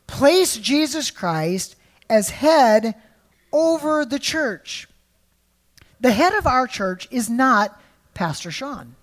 placed 0.06 0.62
Jesus 0.62 1.10
Christ 1.10 1.76
as 2.08 2.30
head 2.30 2.94
over 3.52 4.04
the 4.04 4.18
church. 4.18 4.88
The 6.00 6.12
head 6.12 6.34
of 6.34 6.46
our 6.46 6.66
church 6.66 7.08
is 7.10 7.30
not 7.30 7.80
Pastor 8.12 8.50
Shawn. 8.50 8.96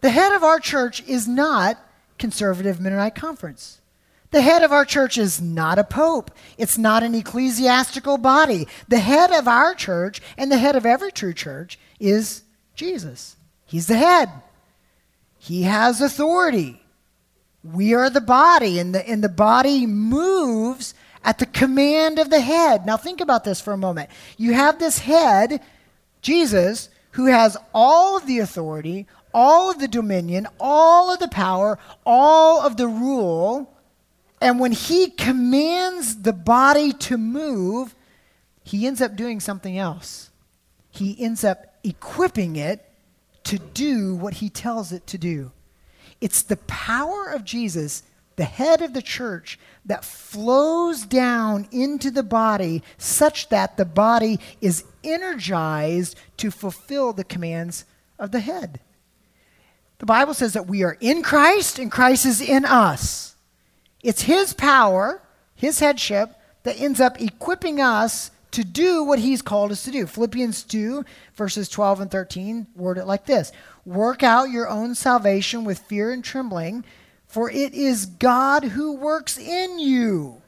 The 0.00 0.10
head 0.10 0.32
of 0.32 0.44
our 0.44 0.60
church 0.60 1.02
is 1.06 1.26
not 1.26 1.78
Conservative 2.18 2.80
Mennonite 2.80 3.14
Conference. 3.14 3.80
The 4.30 4.42
head 4.42 4.62
of 4.62 4.72
our 4.72 4.84
church 4.84 5.16
is 5.16 5.40
not 5.40 5.78
a 5.78 5.84
pope. 5.84 6.30
It's 6.58 6.76
not 6.76 7.02
an 7.02 7.14
ecclesiastical 7.14 8.18
body. 8.18 8.68
The 8.88 8.98
head 8.98 9.32
of 9.32 9.48
our 9.48 9.74
church 9.74 10.20
and 10.36 10.50
the 10.50 10.58
head 10.58 10.76
of 10.76 10.84
every 10.86 11.12
true 11.12 11.34
church 11.34 11.78
is 11.98 12.43
Jesus. 12.74 13.36
He's 13.66 13.86
the 13.86 13.96
head. 13.96 14.30
He 15.38 15.62
has 15.62 16.00
authority. 16.00 16.80
We 17.62 17.94
are 17.94 18.10
the 18.10 18.20
body, 18.20 18.78
and 18.78 18.94
the, 18.94 19.08
and 19.08 19.22
the 19.24 19.28
body 19.28 19.86
moves 19.86 20.94
at 21.22 21.38
the 21.38 21.46
command 21.46 22.18
of 22.18 22.30
the 22.30 22.40
head. 22.40 22.84
Now, 22.84 22.96
think 22.96 23.20
about 23.20 23.44
this 23.44 23.60
for 23.60 23.72
a 23.72 23.78
moment. 23.78 24.10
You 24.36 24.52
have 24.52 24.78
this 24.78 24.98
head, 24.98 25.60
Jesus, 26.20 26.90
who 27.12 27.26
has 27.26 27.56
all 27.72 28.16
of 28.16 28.26
the 28.26 28.38
authority, 28.40 29.06
all 29.32 29.70
of 29.70 29.78
the 29.78 29.88
dominion, 29.88 30.46
all 30.60 31.12
of 31.12 31.18
the 31.20 31.28
power, 31.28 31.78
all 32.04 32.60
of 32.60 32.76
the 32.76 32.88
rule. 32.88 33.72
And 34.40 34.60
when 34.60 34.72
he 34.72 35.10
commands 35.10 36.22
the 36.22 36.32
body 36.32 36.92
to 36.92 37.16
move, 37.16 37.94
he 38.62 38.86
ends 38.86 39.00
up 39.00 39.16
doing 39.16 39.40
something 39.40 39.78
else. 39.78 40.30
He 40.90 41.16
ends 41.18 41.44
up 41.44 41.73
equipping 41.84 42.56
it 42.56 42.84
to 43.44 43.58
do 43.58 44.16
what 44.16 44.34
he 44.34 44.48
tells 44.48 44.90
it 44.90 45.06
to 45.06 45.18
do. 45.18 45.52
It's 46.20 46.42
the 46.42 46.56
power 46.56 47.26
of 47.26 47.44
Jesus, 47.44 48.02
the 48.36 48.44
head 48.44 48.82
of 48.82 48.94
the 48.94 49.02
church, 49.02 49.58
that 49.84 50.04
flows 50.04 51.04
down 51.04 51.68
into 51.70 52.10
the 52.10 52.22
body 52.22 52.82
such 52.96 53.50
that 53.50 53.76
the 53.76 53.84
body 53.84 54.40
is 54.60 54.84
energized 55.04 56.16
to 56.38 56.50
fulfill 56.50 57.12
the 57.12 57.24
commands 57.24 57.84
of 58.18 58.30
the 58.30 58.40
head. 58.40 58.80
The 59.98 60.06
Bible 60.06 60.34
says 60.34 60.54
that 60.54 60.66
we 60.66 60.82
are 60.82 60.96
in 61.00 61.22
Christ 61.22 61.78
and 61.78 61.92
Christ 61.92 62.26
is 62.26 62.40
in 62.40 62.64
us. 62.64 63.36
It's 64.02 64.22
his 64.22 64.52
power, 64.52 65.22
his 65.54 65.80
headship, 65.80 66.34
that 66.62 66.80
ends 66.80 67.00
up 67.00 67.20
equipping 67.20 67.80
us 67.80 68.30
to 68.54 68.64
do 68.64 69.02
what 69.02 69.18
he's 69.18 69.42
called 69.42 69.72
us 69.72 69.84
to 69.84 69.90
do. 69.90 70.06
Philippians 70.06 70.62
2, 70.64 71.04
verses 71.34 71.68
12 71.68 72.02
and 72.02 72.10
13, 72.10 72.66
word 72.76 72.98
it 72.98 73.04
like 73.04 73.26
this 73.26 73.52
Work 73.84 74.22
out 74.22 74.50
your 74.50 74.68
own 74.68 74.94
salvation 74.94 75.64
with 75.64 75.80
fear 75.80 76.12
and 76.12 76.24
trembling, 76.24 76.84
for 77.26 77.50
it 77.50 77.74
is 77.74 78.06
God 78.06 78.64
who 78.64 78.92
works 78.94 79.36
in 79.36 79.78
you, 79.78 80.40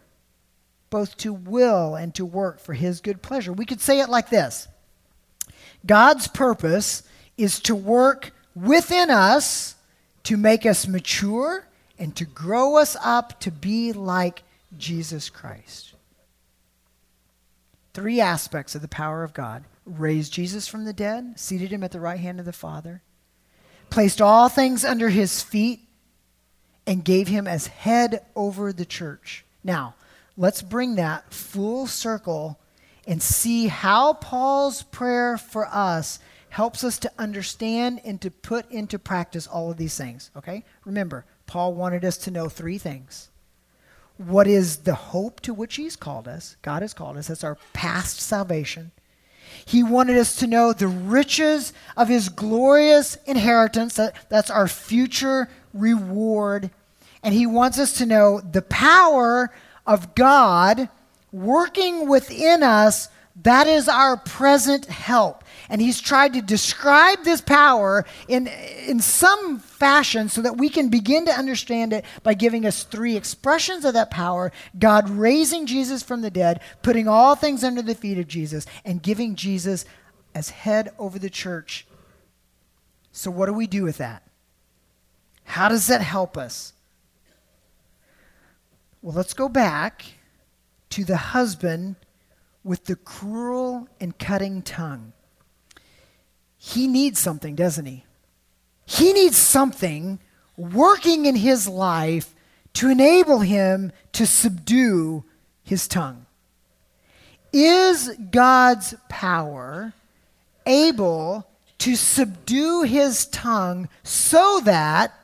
both 0.88 1.16
to 1.18 1.32
will 1.32 1.96
and 1.96 2.14
to 2.14 2.24
work 2.24 2.60
for 2.60 2.74
his 2.74 3.00
good 3.00 3.22
pleasure. 3.22 3.52
We 3.52 3.66
could 3.66 3.80
say 3.80 4.00
it 4.00 4.08
like 4.08 4.30
this 4.30 4.68
God's 5.84 6.28
purpose 6.28 7.02
is 7.36 7.60
to 7.60 7.74
work 7.74 8.32
within 8.54 9.10
us 9.10 9.74
to 10.22 10.36
make 10.36 10.64
us 10.64 10.86
mature 10.86 11.66
and 11.98 12.14
to 12.16 12.24
grow 12.24 12.76
us 12.76 12.96
up 13.02 13.40
to 13.40 13.50
be 13.50 13.92
like 13.92 14.42
Jesus 14.78 15.28
Christ 15.28 15.95
three 17.96 18.20
aspects 18.20 18.74
of 18.74 18.82
the 18.82 18.88
power 18.88 19.24
of 19.24 19.32
God 19.32 19.64
raised 19.86 20.30
Jesus 20.30 20.68
from 20.68 20.84
the 20.84 20.92
dead, 20.92 21.40
seated 21.40 21.70
him 21.70 21.82
at 21.82 21.92
the 21.92 21.98
right 21.98 22.20
hand 22.20 22.38
of 22.38 22.44
the 22.44 22.52
Father, 22.52 23.00
placed 23.88 24.20
all 24.20 24.50
things 24.50 24.84
under 24.84 25.08
his 25.08 25.42
feet, 25.42 25.80
and 26.86 27.02
gave 27.02 27.26
him 27.26 27.46
as 27.46 27.68
head 27.68 28.22
over 28.36 28.70
the 28.70 28.84
church. 28.84 29.46
Now, 29.64 29.94
let's 30.36 30.60
bring 30.60 30.96
that 30.96 31.32
full 31.32 31.86
circle 31.86 32.60
and 33.06 33.22
see 33.22 33.68
how 33.68 34.12
Paul's 34.12 34.82
prayer 34.82 35.38
for 35.38 35.66
us 35.66 36.18
helps 36.50 36.84
us 36.84 36.98
to 36.98 37.12
understand 37.18 38.02
and 38.04 38.20
to 38.20 38.30
put 38.30 38.70
into 38.70 38.98
practice 38.98 39.46
all 39.46 39.70
of 39.70 39.78
these 39.78 39.96
things. 39.96 40.30
Okay? 40.36 40.64
Remember, 40.84 41.24
Paul 41.46 41.72
wanted 41.72 42.04
us 42.04 42.18
to 42.18 42.30
know 42.30 42.50
three 42.50 42.76
things 42.76 43.30
what 44.18 44.46
is 44.46 44.78
the 44.78 44.94
hope 44.94 45.40
to 45.42 45.52
which 45.52 45.76
He's 45.76 45.96
called 45.96 46.26
us. 46.26 46.56
God 46.62 46.82
has 46.82 46.94
called 46.94 47.16
us. 47.16 47.28
That's 47.28 47.44
our 47.44 47.58
past 47.72 48.20
salvation. 48.20 48.92
He 49.64 49.82
wanted 49.82 50.16
us 50.16 50.36
to 50.36 50.46
know 50.46 50.72
the 50.72 50.88
riches 50.88 51.72
of 51.96 52.08
His 52.08 52.28
glorious 52.28 53.16
inheritance. 53.26 53.94
That, 53.94 54.14
that's 54.28 54.50
our 54.50 54.68
future 54.68 55.48
reward. 55.74 56.70
And 57.22 57.34
He 57.34 57.46
wants 57.46 57.78
us 57.78 57.98
to 57.98 58.06
know 58.06 58.40
the 58.40 58.62
power 58.62 59.52
of 59.86 60.14
God 60.14 60.88
working 61.32 62.08
within 62.08 62.62
us. 62.62 63.08
That 63.42 63.66
is 63.66 63.88
our 63.88 64.16
present 64.16 64.86
help. 64.86 65.44
And 65.68 65.80
he's 65.80 66.00
tried 66.00 66.34
to 66.34 66.42
describe 66.42 67.24
this 67.24 67.40
power 67.40 68.04
in, 68.28 68.46
in 68.46 69.00
some 69.00 69.58
fashion 69.58 70.28
so 70.28 70.42
that 70.42 70.56
we 70.56 70.68
can 70.68 70.88
begin 70.88 71.26
to 71.26 71.32
understand 71.32 71.92
it 71.92 72.04
by 72.22 72.34
giving 72.34 72.64
us 72.64 72.84
three 72.84 73.16
expressions 73.16 73.84
of 73.84 73.94
that 73.94 74.10
power 74.10 74.52
God 74.78 75.08
raising 75.10 75.66
Jesus 75.66 76.02
from 76.02 76.22
the 76.22 76.30
dead, 76.30 76.60
putting 76.82 77.08
all 77.08 77.34
things 77.34 77.64
under 77.64 77.82
the 77.82 77.94
feet 77.94 78.18
of 78.18 78.28
Jesus, 78.28 78.66
and 78.84 79.02
giving 79.02 79.34
Jesus 79.34 79.84
as 80.34 80.50
head 80.50 80.92
over 80.98 81.18
the 81.18 81.30
church. 81.30 81.86
So, 83.12 83.30
what 83.30 83.46
do 83.46 83.54
we 83.54 83.66
do 83.66 83.82
with 83.82 83.98
that? 83.98 84.22
How 85.44 85.68
does 85.68 85.86
that 85.86 86.02
help 86.02 86.36
us? 86.36 86.72
Well, 89.00 89.14
let's 89.14 89.34
go 89.34 89.48
back 89.48 90.04
to 90.90 91.04
the 91.04 91.16
husband 91.16 91.96
with 92.64 92.84
the 92.84 92.96
cruel 92.96 93.88
and 94.00 94.18
cutting 94.18 94.60
tongue. 94.62 95.12
He 96.66 96.88
needs 96.88 97.20
something, 97.20 97.54
doesn't 97.54 97.86
he? 97.86 98.04
He 98.86 99.12
needs 99.12 99.36
something 99.36 100.18
working 100.56 101.24
in 101.24 101.36
his 101.36 101.68
life 101.68 102.34
to 102.72 102.90
enable 102.90 103.38
him 103.38 103.92
to 104.10 104.26
subdue 104.26 105.24
his 105.62 105.86
tongue. 105.86 106.26
Is 107.52 108.10
God's 108.32 108.96
power 109.08 109.92
able 110.66 111.46
to 111.78 111.94
subdue 111.94 112.82
his 112.82 113.26
tongue 113.26 113.88
so 114.02 114.60
that 114.64 115.14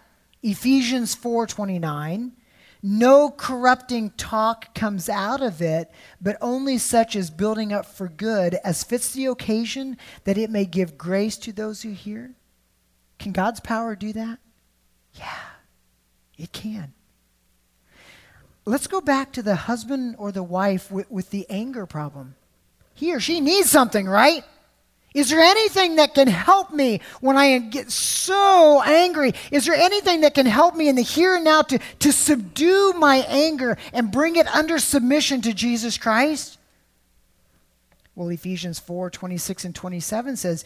Ephesians 0.44 1.16
4:29 1.16 2.30
no 2.82 3.30
corrupting 3.30 4.10
talk 4.10 4.74
comes 4.74 5.08
out 5.08 5.40
of 5.40 5.62
it, 5.62 5.90
but 6.20 6.36
only 6.40 6.78
such 6.78 7.14
as 7.14 7.30
building 7.30 7.72
up 7.72 7.86
for 7.86 8.08
good, 8.08 8.54
as 8.64 8.82
fits 8.82 9.12
the 9.12 9.26
occasion, 9.26 9.96
that 10.24 10.36
it 10.36 10.50
may 10.50 10.64
give 10.64 10.98
grace 10.98 11.36
to 11.38 11.52
those 11.52 11.82
who 11.82 11.90
hear? 11.90 12.34
Can 13.18 13.32
God's 13.32 13.60
power 13.60 13.94
do 13.94 14.12
that? 14.14 14.40
Yeah, 15.14 15.38
it 16.36 16.52
can. 16.52 16.92
Let's 18.64 18.86
go 18.86 19.00
back 19.00 19.32
to 19.32 19.42
the 19.42 19.56
husband 19.56 20.16
or 20.18 20.32
the 20.32 20.42
wife 20.42 20.90
with, 20.90 21.10
with 21.10 21.30
the 21.30 21.46
anger 21.48 21.86
problem. 21.86 22.34
He 22.94 23.14
or 23.14 23.20
she 23.20 23.40
needs 23.40 23.70
something, 23.70 24.06
right? 24.06 24.44
Is 25.14 25.28
there 25.28 25.40
anything 25.40 25.96
that 25.96 26.14
can 26.14 26.26
help 26.26 26.72
me 26.72 27.00
when 27.20 27.36
I 27.36 27.58
get 27.58 27.90
so 27.90 28.82
angry? 28.82 29.34
Is 29.50 29.66
there 29.66 29.74
anything 29.74 30.22
that 30.22 30.34
can 30.34 30.46
help 30.46 30.74
me 30.74 30.88
in 30.88 30.96
the 30.96 31.02
here 31.02 31.34
and 31.36 31.44
now 31.44 31.62
to, 31.62 31.78
to 32.00 32.12
subdue 32.12 32.94
my 32.96 33.18
anger 33.28 33.76
and 33.92 34.10
bring 34.10 34.36
it 34.36 34.46
under 34.48 34.78
submission 34.78 35.42
to 35.42 35.52
Jesus 35.52 35.98
Christ? 35.98 36.58
Well, 38.14 38.28
Ephesians 38.30 38.78
4 38.78 39.10
26 39.10 39.64
and 39.66 39.74
27 39.74 40.36
says, 40.36 40.64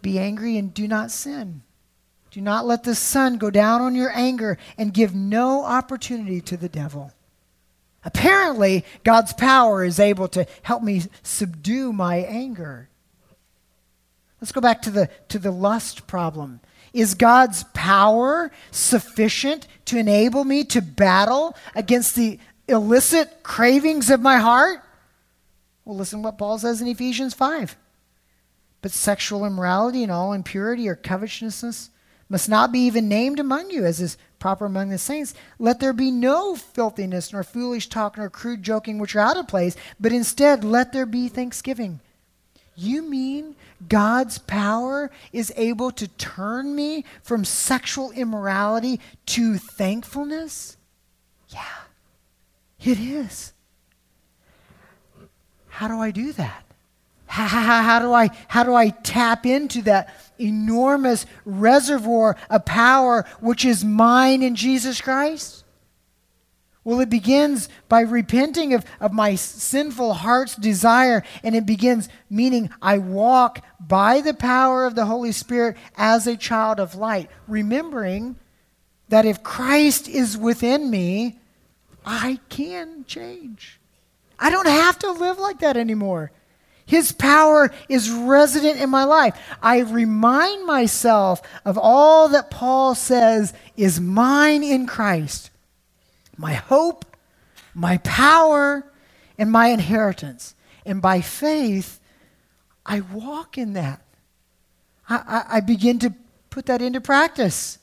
Be 0.00 0.18
angry 0.18 0.56
and 0.56 0.72
do 0.72 0.88
not 0.88 1.10
sin. 1.10 1.62
Do 2.30 2.40
not 2.40 2.66
let 2.66 2.82
the 2.82 2.94
sun 2.94 3.38
go 3.38 3.50
down 3.50 3.80
on 3.80 3.94
your 3.94 4.10
anger 4.14 4.58
and 4.76 4.92
give 4.92 5.14
no 5.14 5.64
opportunity 5.64 6.40
to 6.40 6.56
the 6.56 6.68
devil. 6.68 7.12
Apparently, 8.04 8.84
God's 9.04 9.32
power 9.32 9.84
is 9.84 10.00
able 10.00 10.28
to 10.28 10.46
help 10.62 10.82
me 10.82 11.02
subdue 11.22 11.92
my 11.92 12.16
anger. 12.16 12.88
Let's 14.44 14.52
go 14.52 14.60
back 14.60 14.82
to 14.82 14.90
the, 14.90 15.08
to 15.30 15.38
the 15.38 15.50
lust 15.50 16.06
problem. 16.06 16.60
Is 16.92 17.14
God's 17.14 17.64
power 17.72 18.52
sufficient 18.70 19.66
to 19.86 19.96
enable 19.96 20.44
me 20.44 20.64
to 20.64 20.82
battle 20.82 21.56
against 21.74 22.14
the 22.14 22.38
illicit 22.68 23.42
cravings 23.42 24.10
of 24.10 24.20
my 24.20 24.36
heart? 24.36 24.82
Well, 25.86 25.96
listen 25.96 26.20
what 26.20 26.36
Paul 26.36 26.58
says 26.58 26.82
in 26.82 26.88
Ephesians 26.88 27.32
5. 27.32 27.74
But 28.82 28.90
sexual 28.90 29.46
immorality 29.46 30.02
and 30.02 30.12
all 30.12 30.34
impurity 30.34 30.90
or 30.90 30.94
covetousness 30.94 31.88
must 32.28 32.46
not 32.46 32.70
be 32.70 32.80
even 32.80 33.08
named 33.08 33.40
among 33.40 33.70
you, 33.70 33.86
as 33.86 33.98
is 33.98 34.18
proper 34.38 34.66
among 34.66 34.90
the 34.90 34.98
saints. 34.98 35.32
Let 35.58 35.80
there 35.80 35.94
be 35.94 36.10
no 36.10 36.54
filthiness, 36.54 37.32
nor 37.32 37.44
foolish 37.44 37.88
talk, 37.88 38.18
nor 38.18 38.28
crude 38.28 38.62
joking, 38.62 38.98
which 38.98 39.16
are 39.16 39.20
out 39.20 39.38
of 39.38 39.48
place, 39.48 39.74
but 39.98 40.12
instead 40.12 40.64
let 40.64 40.92
there 40.92 41.06
be 41.06 41.28
thanksgiving. 41.28 42.00
You 42.76 43.02
mean 43.02 43.56
God's 43.88 44.38
power 44.38 45.10
is 45.32 45.52
able 45.56 45.90
to 45.92 46.08
turn 46.08 46.74
me 46.74 47.04
from 47.22 47.44
sexual 47.44 48.10
immorality 48.12 49.00
to 49.26 49.58
thankfulness? 49.58 50.76
Yeah, 51.48 51.64
it 52.80 52.98
is. 52.98 53.52
How 55.68 55.88
do 55.88 55.98
I 55.98 56.10
do 56.10 56.32
that? 56.32 56.64
How, 57.26 57.48
how, 57.48 57.98
do 57.98 58.12
I, 58.12 58.30
how 58.46 58.62
do 58.62 58.74
I 58.74 58.90
tap 58.90 59.44
into 59.44 59.82
that 59.82 60.14
enormous 60.38 61.26
reservoir 61.44 62.36
of 62.48 62.64
power 62.64 63.26
which 63.40 63.64
is 63.64 63.84
mine 63.84 64.42
in 64.42 64.54
Jesus 64.54 65.00
Christ? 65.00 65.63
Well, 66.84 67.00
it 67.00 67.08
begins 67.08 67.70
by 67.88 68.02
repenting 68.02 68.74
of, 68.74 68.84
of 69.00 69.12
my 69.12 69.36
sinful 69.36 70.12
heart's 70.12 70.54
desire, 70.54 71.24
and 71.42 71.56
it 71.56 71.64
begins 71.64 72.10
meaning 72.28 72.68
I 72.82 72.98
walk 72.98 73.64
by 73.80 74.20
the 74.20 74.34
power 74.34 74.84
of 74.84 74.94
the 74.94 75.06
Holy 75.06 75.32
Spirit 75.32 75.78
as 75.96 76.26
a 76.26 76.36
child 76.36 76.78
of 76.78 76.94
light, 76.94 77.30
remembering 77.48 78.36
that 79.08 79.24
if 79.24 79.42
Christ 79.42 80.08
is 80.08 80.36
within 80.36 80.90
me, 80.90 81.38
I 82.04 82.38
can 82.50 83.06
change. 83.06 83.80
I 84.38 84.50
don't 84.50 84.68
have 84.68 84.98
to 85.00 85.10
live 85.10 85.38
like 85.38 85.60
that 85.60 85.78
anymore. 85.78 86.32
His 86.84 87.12
power 87.12 87.72
is 87.88 88.10
resident 88.10 88.78
in 88.78 88.90
my 88.90 89.04
life. 89.04 89.38
I 89.62 89.78
remind 89.78 90.66
myself 90.66 91.40
of 91.64 91.78
all 91.78 92.28
that 92.28 92.50
Paul 92.50 92.94
says 92.94 93.54
is 93.74 94.00
mine 94.00 94.62
in 94.62 94.86
Christ 94.86 95.50
my 96.36 96.54
hope, 96.54 97.04
my 97.74 97.98
power, 97.98 98.84
and 99.38 99.50
my 99.50 99.68
inheritance. 99.68 100.54
And 100.86 101.00
by 101.00 101.20
faith, 101.20 102.00
I 102.84 103.00
walk 103.00 103.58
in 103.58 103.72
that. 103.74 104.02
I, 105.08 105.16
I, 105.16 105.56
I 105.56 105.60
begin 105.60 105.98
to 106.00 106.14
put 106.50 106.66
that 106.66 106.82
into 106.82 107.00
practice. 107.00 107.78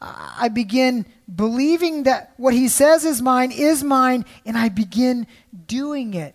I 0.00 0.48
begin 0.48 1.04
believing 1.34 2.04
that 2.04 2.32
what 2.38 2.54
he 2.54 2.68
says 2.68 3.04
is 3.04 3.20
mine 3.20 3.52
is 3.52 3.84
mine, 3.84 4.24
and 4.46 4.56
I 4.56 4.70
begin 4.70 5.26
doing 5.66 6.14
it. 6.14 6.34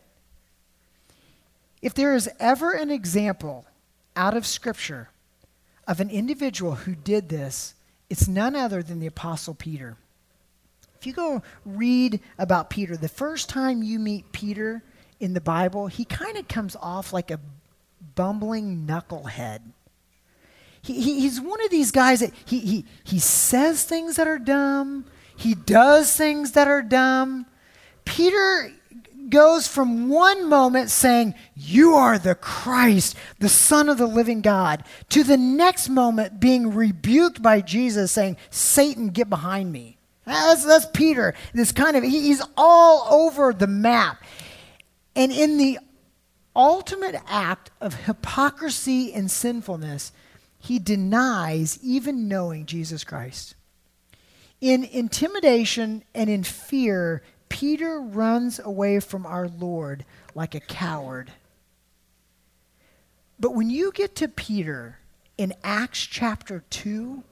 If 1.81 1.95
there 1.95 2.13
is 2.13 2.29
ever 2.39 2.73
an 2.73 2.91
example 2.91 3.65
out 4.15 4.37
of 4.37 4.45
Scripture 4.45 5.09
of 5.87 5.99
an 5.99 6.09
individual 6.09 6.75
who 6.75 6.95
did 6.95 7.29
this, 7.29 7.73
it's 8.09 8.27
none 8.27 8.55
other 8.55 8.83
than 8.83 8.99
the 8.99 9.07
Apostle 9.07 9.55
Peter. 9.55 9.97
If 11.05 11.09
you 11.09 11.13
go 11.13 11.43
read 11.67 12.19
about 12.39 12.71
Peter, 12.71 12.97
the 12.97 13.07
first 13.07 13.47
time 13.47 13.83
you 13.83 13.99
meet 13.99 14.31
Peter 14.31 14.81
in 15.19 15.35
the 15.35 15.39
Bible, 15.39 15.85
he 15.85 16.03
kind 16.03 16.35
of 16.35 16.47
comes 16.47 16.75
off 16.81 17.13
like 17.13 17.29
a 17.29 17.39
bumbling 18.15 18.87
knucklehead. 18.87 19.59
He, 20.81 20.99
he, 20.99 21.19
he's 21.19 21.39
one 21.39 21.63
of 21.63 21.69
these 21.69 21.91
guys 21.91 22.21
that 22.21 22.31
he, 22.45 22.57
he, 22.57 22.85
he 23.03 23.19
says 23.19 23.83
things 23.83 24.15
that 24.15 24.27
are 24.27 24.39
dumb, 24.39 25.05
he 25.37 25.53
does 25.53 26.11
things 26.17 26.53
that 26.53 26.67
are 26.67 26.81
dumb. 26.81 27.45
Peter 28.05 28.71
goes 29.29 29.67
from 29.67 30.09
one 30.09 30.49
moment 30.49 30.89
saying, 30.89 31.35
You 31.55 31.93
are 31.93 32.17
the 32.17 32.33
Christ, 32.33 33.15
the 33.37 33.47
Son 33.47 33.89
of 33.89 33.99
the 33.99 34.07
living 34.07 34.41
God, 34.41 34.83
to 35.09 35.23
the 35.23 35.37
next 35.37 35.87
moment 35.87 36.39
being 36.39 36.73
rebuked 36.73 37.43
by 37.43 37.61
Jesus, 37.61 38.11
saying, 38.11 38.37
Satan, 38.49 39.09
get 39.09 39.29
behind 39.29 39.71
me. 39.71 39.94
Ah, 40.27 40.47
that's, 40.49 40.65
that's 40.65 40.87
Peter. 40.93 41.33
This 41.53 41.71
kind 41.71 41.95
of, 41.95 42.03
he, 42.03 42.21
he's 42.21 42.41
all 42.57 43.07
over 43.11 43.53
the 43.53 43.67
map. 43.67 44.23
And 45.15 45.31
in 45.31 45.57
the 45.57 45.79
ultimate 46.55 47.15
act 47.27 47.71
of 47.81 47.93
hypocrisy 47.93 49.13
and 49.13 49.29
sinfulness, 49.29 50.11
he 50.57 50.79
denies 50.79 51.77
even 51.83 52.27
knowing 52.27 52.65
Jesus 52.65 53.03
Christ. 53.03 53.55
In 54.61 54.83
intimidation 54.83 56.03
and 56.15 56.29
in 56.29 56.43
fear, 56.43 57.21
Peter 57.49 57.99
runs 57.99 58.59
away 58.59 58.99
from 58.99 59.25
our 59.25 59.47
Lord 59.47 60.05
like 60.33 60.55
a 60.55 60.59
coward. 60.59 61.31
But 63.39 63.53
when 63.53 63.69
you 63.69 63.91
get 63.91 64.15
to 64.15 64.27
Peter 64.27 64.99
in 65.37 65.53
Acts 65.63 66.01
chapter 66.05 66.63
2, 66.69 67.23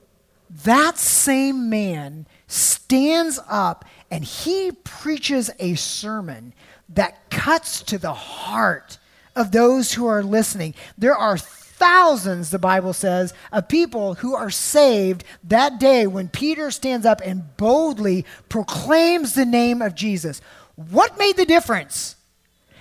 that 0.64 0.98
same 0.98 1.68
man 1.68 2.26
stands 2.46 3.40
up 3.48 3.84
and 4.10 4.24
he 4.24 4.72
preaches 4.84 5.50
a 5.58 5.74
sermon 5.74 6.52
that 6.90 7.30
cuts 7.30 7.82
to 7.82 7.98
the 7.98 8.12
heart 8.12 8.98
of 9.34 9.50
those 9.50 9.92
who 9.92 10.06
are 10.06 10.22
listening. 10.22 10.74
There 10.96 11.16
are 11.16 11.38
thousands, 11.38 12.50
the 12.50 12.58
Bible 12.58 12.92
says, 12.92 13.34
of 13.50 13.68
people 13.68 14.14
who 14.14 14.34
are 14.34 14.50
saved 14.50 15.24
that 15.44 15.80
day 15.80 16.06
when 16.06 16.28
Peter 16.28 16.70
stands 16.70 17.04
up 17.04 17.20
and 17.24 17.56
boldly 17.56 18.24
proclaims 18.48 19.34
the 19.34 19.46
name 19.46 19.82
of 19.82 19.94
Jesus. 19.94 20.40
What 20.76 21.18
made 21.18 21.36
the 21.36 21.46
difference? 21.46 22.16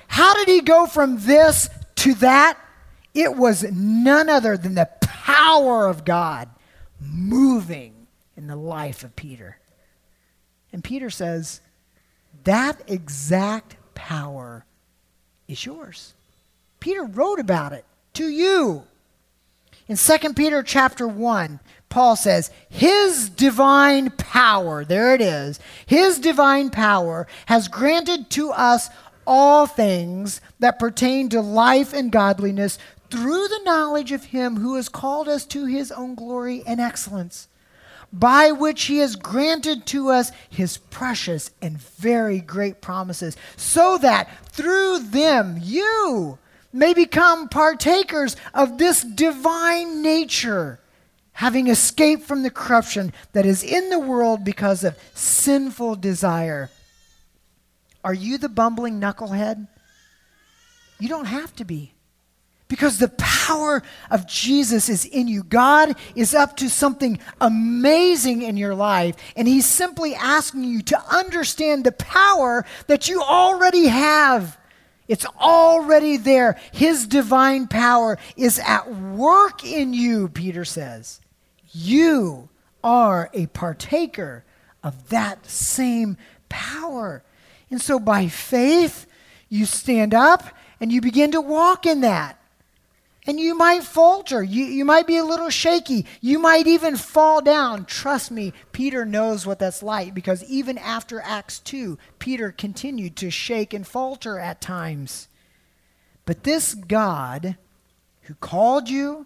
How 0.08 0.36
did 0.36 0.48
he 0.48 0.62
go 0.62 0.86
from 0.86 1.20
this 1.22 1.70
to 1.96 2.14
that? 2.16 2.58
It 3.14 3.36
was 3.36 3.64
none 3.72 4.30
other 4.30 4.58
than 4.58 4.76
the 4.76 4.90
power 5.02 5.88
of 5.88 6.06
God 6.06 6.50
moving 7.00 8.03
in 8.36 8.48
the 8.48 8.56
life 8.56 9.04
of 9.04 9.16
Peter. 9.16 9.58
And 10.72 10.84
Peter 10.84 11.10
says, 11.10 11.62
that 12.44 12.82
exact 12.88 13.76
power 13.94 14.66
is 15.48 15.66
yours. 15.66 16.14
Peter 16.80 17.04
wrote 17.04 17.40
about 17.40 17.74
it 17.74 17.86
to 18.14 18.28
you. 18.28 18.84
In 19.88 19.98
2 19.98 20.34
Peter 20.34 20.64
chapter 20.64 21.08
1, 21.08 21.60
Paul 21.90 22.16
says, 22.16 22.50
His 22.70 23.30
divine 23.30 24.10
power, 24.12 24.84
there 24.84 25.14
it 25.14 25.22
is, 25.22 25.60
His 25.86 26.20
divine 26.20 26.70
power 26.70 27.28
has 27.46 27.68
granted 27.68 28.30
to 28.32 28.52
us 28.52 28.90
all 29.26 29.68
things 29.68 30.42
that 30.60 30.80
pertain 30.80 31.30
to 31.30 31.42
life 31.42 31.94
and 31.94 32.12
godliness 32.12 32.78
through 33.10 33.48
the 33.48 33.62
knowledge 33.64 34.12
of 34.12 34.26
him 34.26 34.58
who 34.58 34.76
has 34.76 34.90
called 34.90 35.28
us 35.28 35.46
to 35.46 35.66
his 35.66 35.92
own 35.92 36.16
glory 36.16 36.64
and 36.66 36.82
excellence, 36.82 37.48
by 38.14 38.52
which 38.52 38.84
he 38.84 39.00
has 39.00 39.16
granted 39.16 39.88
to 39.88 40.10
us 40.10 40.32
his 40.48 40.78
precious 40.78 41.50
and 41.62 41.80
very 41.80 42.40
great 42.40 42.80
promises, 42.80 43.36
so 43.58 43.98
that 43.98 44.30
through 44.46 45.00
them 45.00 45.58
you 45.60 46.38
may 46.72 46.94
become 46.94 47.50
partakers 47.50 48.36
of 48.54 48.78
this 48.78 49.02
divine 49.02 50.04
nature, 50.04 50.80
having 51.34 51.68
escaped 51.68 52.24
from 52.24 52.44
the 52.44 52.52
corruption 52.52 53.12
that 53.32 53.48
is 53.48 53.64
in 53.64 53.90
the 53.90 54.00
world 54.00 54.44
because 54.44 54.84
of 54.84 54.96
sinful 55.16 55.96
desire. 55.96 56.70
Are 58.04 58.14
you 58.14 58.38
the 58.38 58.50
bumbling 58.50 59.00
knucklehead? 59.02 59.68
You 61.00 61.10
don't 61.10 61.26
have 61.26 61.56
to 61.56 61.66
be. 61.66 61.93
Because 62.68 62.98
the 62.98 63.10
power 63.10 63.84
of 64.10 64.28
Jesus 64.28 64.90
is 64.90 65.06
in 65.06 65.28
you. 65.28 65.44
God 65.44 65.96
is 66.16 66.34
up 66.34 66.58
to 66.58 66.70
something 66.70 67.20
amazing 67.40 68.42
in 68.42 68.58
your 68.58 68.74
life, 68.74 69.16
and 69.36 69.48
He's 69.48 69.66
simply 69.66 70.16
asking 70.16 70.64
you 70.64 70.82
to 70.84 71.16
understand 71.16 71.84
the 71.84 71.92
power 71.92 72.66
that 72.88 73.08
you 73.08 73.22
already 73.22 73.88
have. 73.88 74.58
It's 75.08 75.26
already 75.40 76.18
there. 76.18 76.58
His 76.72 77.06
divine 77.06 77.68
power 77.68 78.18
is 78.38 78.60
at 78.66 78.96
work 78.96 79.64
in 79.66 79.94
you, 79.94 80.30
Peter 80.30 80.66
says. 80.66 81.20
You 81.74 82.50
are 82.84 83.30
a 83.34 83.48
partaker 83.48 84.44
of 84.82 85.10
that 85.10 85.46
same 85.46 86.18
power. 86.50 87.24
And 87.70 87.82
so 87.82 88.00
by 88.00 88.28
faith, 88.28 89.06
you 89.50 89.66
stand 89.66 90.14
up 90.14 90.44
and 90.80 90.92
you 90.92 91.02
begin 91.02 91.32
to 91.32 91.42
walk 91.42 91.86
in 91.86 92.02
that. 92.02 92.40
And 93.26 93.40
you 93.40 93.56
might 93.56 93.84
falter. 93.84 94.44
You, 94.44 94.66
you 94.66 94.84
might 94.84 95.08
be 95.08 95.18
a 95.18 95.24
little 95.24 95.50
shaky. 95.50 96.06
You 96.20 96.40
might 96.40 96.68
even 96.68 96.98
fall 96.98 97.42
down. 97.42 97.86
Trust 97.86 98.32
me, 98.32 98.52
Peter 98.74 99.06
knows 99.06 99.46
what 99.46 99.60
that's 99.60 99.82
like 99.82 100.14
because 100.14 100.44
even 100.44 100.78
after 100.78 101.22
Acts 101.22 101.60
2, 101.60 101.98
Peter 102.20 102.52
continued 102.52 103.16
to 103.18 103.32
shake 103.32 103.74
and 103.74 103.88
falter 103.88 104.40
at 104.40 104.60
times. 104.60 105.30
But 106.26 106.44
this 106.44 106.74
God 106.74 107.56
who 108.24 108.34
called 108.36 108.90
you, 108.90 109.26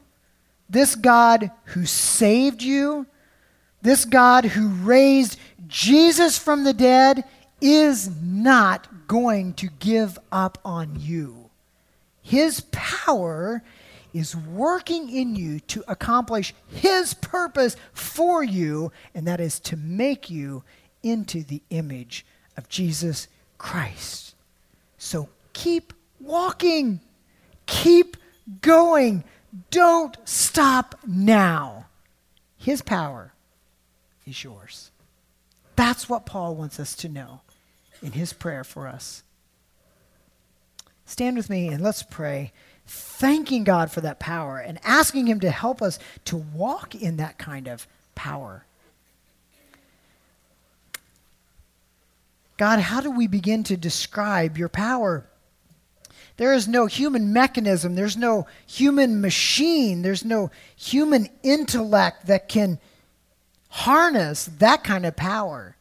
this 0.70 0.96
God 0.96 1.52
who 1.66 1.86
saved 1.86 2.62
you, 2.62 3.08
this 3.82 4.06
God 4.06 4.46
who 4.46 4.70
raised 4.70 5.40
Jesus 5.68 6.38
from 6.38 6.64
the 6.64 6.74
dead 6.74 7.24
is 7.62 8.10
not 8.22 9.08
going 9.08 9.54
to 9.54 9.68
give 9.80 10.20
up 10.32 10.58
on 10.64 11.00
you. 11.00 11.50
His 12.22 12.62
power 12.72 13.64
is 14.18 14.36
working 14.36 15.10
in 15.10 15.36
you 15.36 15.60
to 15.62 15.84
accomplish 15.88 16.54
His 16.68 17.14
purpose 17.14 17.76
for 17.94 18.44
you, 18.44 18.92
and 19.14 19.28
that 19.28 19.40
is 19.40 19.60
to 19.62 19.78
make 19.78 20.30
you 20.30 20.64
into 21.04 21.44
the 21.44 21.62
image 21.70 22.26
of 22.56 22.70
Jesus 22.70 23.28
Christ. 23.58 24.36
So 24.98 25.30
keep 25.54 25.94
walking, 26.20 27.00
keep 27.66 28.18
going. 28.62 29.24
Don't 29.72 30.18
stop 30.26 31.00
now. 31.06 31.86
His 32.58 32.82
power 32.82 33.34
is 34.26 34.44
yours. 34.44 34.92
That's 35.76 36.10
what 36.10 36.26
Paul 36.26 36.56
wants 36.56 36.80
us 36.80 36.96
to 36.98 37.10
know 37.10 37.42
in 38.02 38.14
his 38.14 38.34
prayer 38.34 38.64
for 38.64 38.88
us. 38.88 39.24
Stand 41.06 41.38
with 41.38 41.50
me 41.50 41.70
and 41.70 41.82
let's 41.84 42.04
pray 42.04 42.52
thanking 42.88 43.64
God 43.64 43.92
for 43.92 44.02
that 44.02 44.20
power 44.20 44.58
and 44.60 44.80
asking 44.84 45.28
Him 45.28 45.40
to 45.42 45.52
help 45.52 45.82
us 45.82 46.00
to 46.26 46.38
walk 46.38 46.96
in 46.96 47.18
that 47.18 47.38
kind 47.38 47.68
of 47.68 47.88
power. 48.16 48.66
God, 52.58 52.80
how 52.80 53.02
do 53.02 53.12
we 53.12 53.28
begin 53.28 53.64
to 53.66 53.78
describe 53.78 54.58
your 54.58 54.70
power? 54.70 55.26
There 56.38 56.54
is 56.54 56.68
no 56.68 56.86
human 56.86 57.34
mechanism, 57.34 57.96
there's 57.96 58.18
no 58.18 58.48
human 58.66 59.22
machine, 59.22 60.02
there's 60.02 60.26
no 60.26 60.52
human 60.76 61.30
intellect 61.44 62.28
that 62.28 62.48
can 62.48 62.80
harness 63.70 64.46
that 64.60 64.84
kind 64.84 65.06
of 65.06 65.16
power, 65.16 65.76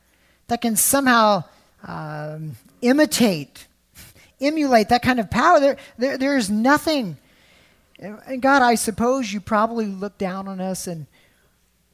that 0.49 0.61
can 0.61 0.77
somehow 0.77 1.45
um, 1.87 2.57
imitate 2.81 3.66
emulate 4.41 4.89
that 4.91 5.03
kind 5.03 5.20
of 5.20 5.30
power. 5.30 5.61
There, 5.61 5.76
there, 5.99 6.18
there's 6.18 6.51
nothing. 6.51 7.16
And 7.99 8.43
God, 8.43 8.62
I 8.62 8.74
suppose 8.74 9.32
you 9.32 9.41
probably 9.41 9.87
look 9.87 10.18
down 10.18 10.49
on 10.49 10.61
us 10.61 10.87
and 10.87 11.07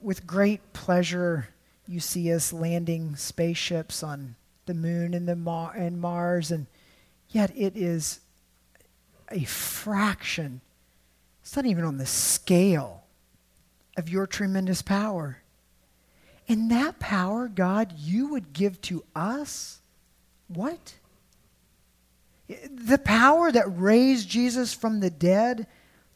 with 0.00 0.26
great 0.26 0.72
pleasure 0.72 1.48
you 1.86 2.00
see 2.00 2.32
us 2.32 2.52
landing 2.52 3.16
spaceships 3.16 4.02
on 4.02 4.34
the 4.66 4.74
moon 4.74 5.14
and 5.14 5.28
the 5.28 5.36
Mar- 5.36 5.74
and 5.76 6.00
Mars 6.00 6.50
and 6.50 6.66
yet 7.28 7.52
it 7.56 7.76
is 7.76 8.20
a 9.30 9.44
fraction. 9.44 10.60
It's 11.42 11.56
not 11.56 11.66
even 11.66 11.84
on 11.84 11.98
the 11.98 12.06
scale 12.06 13.04
of 13.96 14.08
your 14.08 14.26
tremendous 14.26 14.82
power. 14.82 15.38
And 16.48 16.70
that 16.70 16.98
power, 16.98 17.48
God, 17.48 17.94
you 17.96 18.28
would 18.28 18.52
give 18.52 18.80
to 18.82 19.04
us 19.14 19.80
what? 20.48 20.94
The 22.70 22.98
power 22.98 23.50
that 23.50 23.64
raised 23.66 24.28
Jesus 24.28 24.74
from 24.74 25.00
the 25.00 25.10
dead, 25.10 25.66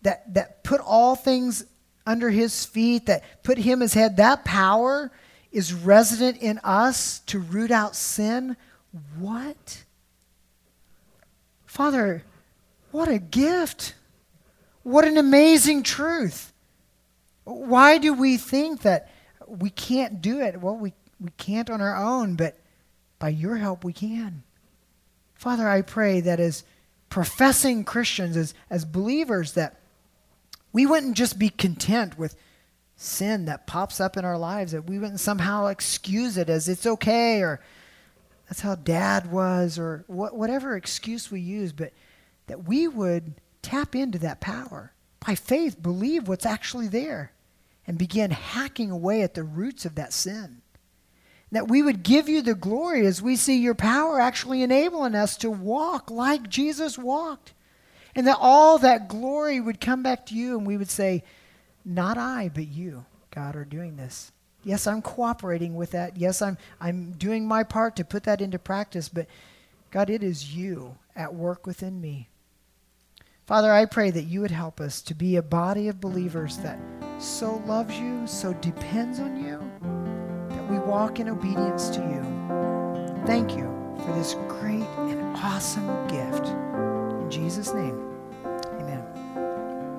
that, 0.02 0.34
that 0.34 0.64
put 0.64 0.80
all 0.80 1.16
things 1.16 1.64
under 2.06 2.30
his 2.30 2.64
feet, 2.64 3.06
that 3.06 3.42
put 3.42 3.58
him 3.58 3.82
as 3.82 3.94
head, 3.94 4.16
that 4.18 4.44
power 4.44 5.10
is 5.50 5.72
resident 5.72 6.38
in 6.38 6.58
us 6.62 7.20
to 7.20 7.38
root 7.38 7.70
out 7.70 7.96
sin. 7.96 8.56
What? 9.18 9.84
Father, 11.66 12.24
what 12.90 13.08
a 13.08 13.18
gift. 13.18 13.94
What 14.82 15.04
an 15.04 15.18
amazing 15.18 15.82
truth. 15.82 16.52
Why 17.44 17.98
do 17.98 18.14
we 18.14 18.36
think 18.36 18.82
that 18.82 19.10
we 19.46 19.70
can't 19.70 20.22
do 20.22 20.40
it? 20.40 20.60
Well, 20.60 20.76
we, 20.76 20.92
we 21.20 21.30
can't 21.36 21.70
on 21.70 21.80
our 21.80 21.96
own, 21.96 22.36
but 22.36 22.58
by 23.18 23.30
your 23.30 23.56
help 23.56 23.84
we 23.84 23.92
can. 23.92 24.42
Father, 25.36 25.68
I 25.68 25.82
pray 25.82 26.20
that 26.20 26.40
as 26.40 26.64
professing 27.10 27.84
Christians, 27.84 28.36
as, 28.36 28.54
as 28.70 28.84
believers, 28.84 29.52
that 29.52 29.78
we 30.72 30.86
wouldn't 30.86 31.16
just 31.16 31.38
be 31.38 31.50
content 31.50 32.18
with 32.18 32.36
sin 32.96 33.44
that 33.44 33.66
pops 33.66 34.00
up 34.00 34.16
in 34.16 34.24
our 34.24 34.38
lives, 34.38 34.72
that 34.72 34.88
we 34.88 34.98
wouldn't 34.98 35.20
somehow 35.20 35.66
excuse 35.66 36.36
it 36.36 36.48
as 36.48 36.68
it's 36.68 36.86
okay 36.86 37.42
or 37.42 37.60
that's 38.48 38.60
how 38.60 38.74
dad 38.74 39.30
was 39.30 39.78
or 39.78 40.04
wh- 40.06 40.34
whatever 40.34 40.76
excuse 40.76 41.30
we 41.30 41.40
use, 41.40 41.72
but 41.72 41.92
that 42.46 42.66
we 42.66 42.88
would 42.88 43.34
tap 43.60 43.94
into 43.94 44.18
that 44.20 44.40
power. 44.40 44.92
By 45.26 45.34
faith, 45.34 45.82
believe 45.82 46.28
what's 46.28 46.46
actually 46.46 46.88
there 46.88 47.32
and 47.86 47.98
begin 47.98 48.30
hacking 48.30 48.90
away 48.90 49.22
at 49.22 49.34
the 49.34 49.42
roots 49.42 49.84
of 49.84 49.96
that 49.96 50.12
sin 50.12 50.62
that 51.52 51.68
we 51.68 51.82
would 51.82 52.02
give 52.02 52.28
you 52.28 52.42
the 52.42 52.54
glory 52.54 53.06
as 53.06 53.22
we 53.22 53.36
see 53.36 53.58
your 53.58 53.74
power 53.74 54.20
actually 54.20 54.62
enabling 54.62 55.14
us 55.14 55.36
to 55.38 55.50
walk 55.50 56.10
like 56.10 56.48
Jesus 56.48 56.98
walked. 56.98 57.52
And 58.14 58.26
that 58.26 58.38
all 58.40 58.78
that 58.78 59.08
glory 59.08 59.60
would 59.60 59.80
come 59.80 60.02
back 60.02 60.26
to 60.26 60.34
you 60.34 60.56
and 60.56 60.66
we 60.66 60.76
would 60.76 60.90
say, 60.90 61.22
Not 61.84 62.16
I, 62.16 62.50
but 62.52 62.66
you, 62.66 63.04
God, 63.30 63.54
are 63.54 63.64
doing 63.64 63.96
this. 63.96 64.32
Yes, 64.64 64.86
I'm 64.86 65.02
cooperating 65.02 65.76
with 65.76 65.92
that. 65.92 66.16
Yes, 66.16 66.42
I'm, 66.42 66.58
I'm 66.80 67.12
doing 67.12 67.46
my 67.46 67.62
part 67.62 67.94
to 67.96 68.04
put 68.04 68.24
that 68.24 68.40
into 68.40 68.58
practice, 68.58 69.08
but 69.08 69.26
God, 69.92 70.10
it 70.10 70.22
is 70.24 70.54
you 70.54 70.96
at 71.14 71.34
work 71.34 71.66
within 71.66 72.00
me. 72.00 72.28
Father, 73.46 73.70
I 73.70 73.84
pray 73.84 74.10
that 74.10 74.24
you 74.24 74.40
would 74.40 74.50
help 74.50 74.80
us 74.80 75.00
to 75.02 75.14
be 75.14 75.36
a 75.36 75.42
body 75.42 75.86
of 75.86 76.00
believers 76.00 76.56
that 76.58 76.80
so 77.18 77.62
loves 77.66 77.96
you, 77.96 78.26
so 78.26 78.54
depends 78.54 79.20
on 79.20 79.40
you 79.44 79.65
we 80.68 80.78
walk 80.78 81.20
in 81.20 81.28
obedience 81.28 81.88
to 81.90 82.00
you. 82.00 82.22
Thank 83.26 83.56
you 83.56 83.64
for 84.04 84.12
this 84.12 84.34
great 84.48 84.84
and 84.98 85.36
awesome 85.36 85.86
gift. 86.08 86.46
In 86.48 87.30
Jesus' 87.30 87.72
name. 87.72 88.05